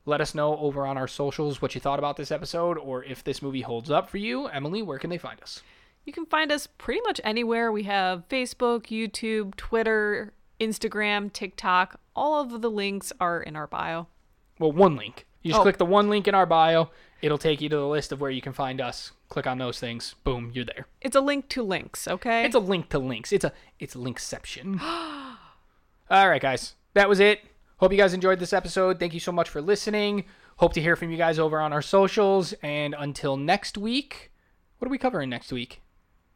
[0.04, 3.22] Let us know over on our socials what you thought about this episode or if
[3.24, 4.46] this movie holds up for you.
[4.46, 5.62] Emily, where can they find us?
[6.04, 7.70] You can find us pretty much anywhere.
[7.70, 12.00] We have Facebook, YouTube, Twitter, Instagram, TikTok.
[12.14, 14.08] All of the links are in our bio.
[14.58, 15.26] Well, one link.
[15.42, 15.62] You just Oh.
[15.62, 16.90] click the one link in our bio.
[17.20, 19.12] It'll take you to the list of where you can find us.
[19.28, 20.14] Click on those things.
[20.24, 20.86] Boom, you're there.
[21.00, 22.44] It's a link to links, okay?
[22.44, 23.32] It's a link to links.
[23.32, 24.80] It's a it's linkception.
[26.10, 26.74] All right, guys.
[26.94, 27.40] That was it.
[27.78, 28.98] Hope you guys enjoyed this episode.
[29.00, 30.24] Thank you so much for listening.
[30.58, 32.52] Hope to hear from you guys over on our socials.
[32.62, 34.30] And until next week,
[34.78, 35.80] what are we covering next week?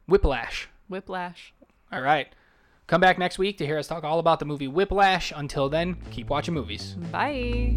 [0.07, 0.67] Whiplash.
[0.89, 1.53] Whiplash.
[1.91, 2.27] All right.
[2.87, 5.31] Come back next week to hear us talk all about the movie Whiplash.
[5.35, 6.95] Until then, keep watching movies.
[7.11, 7.75] Bye.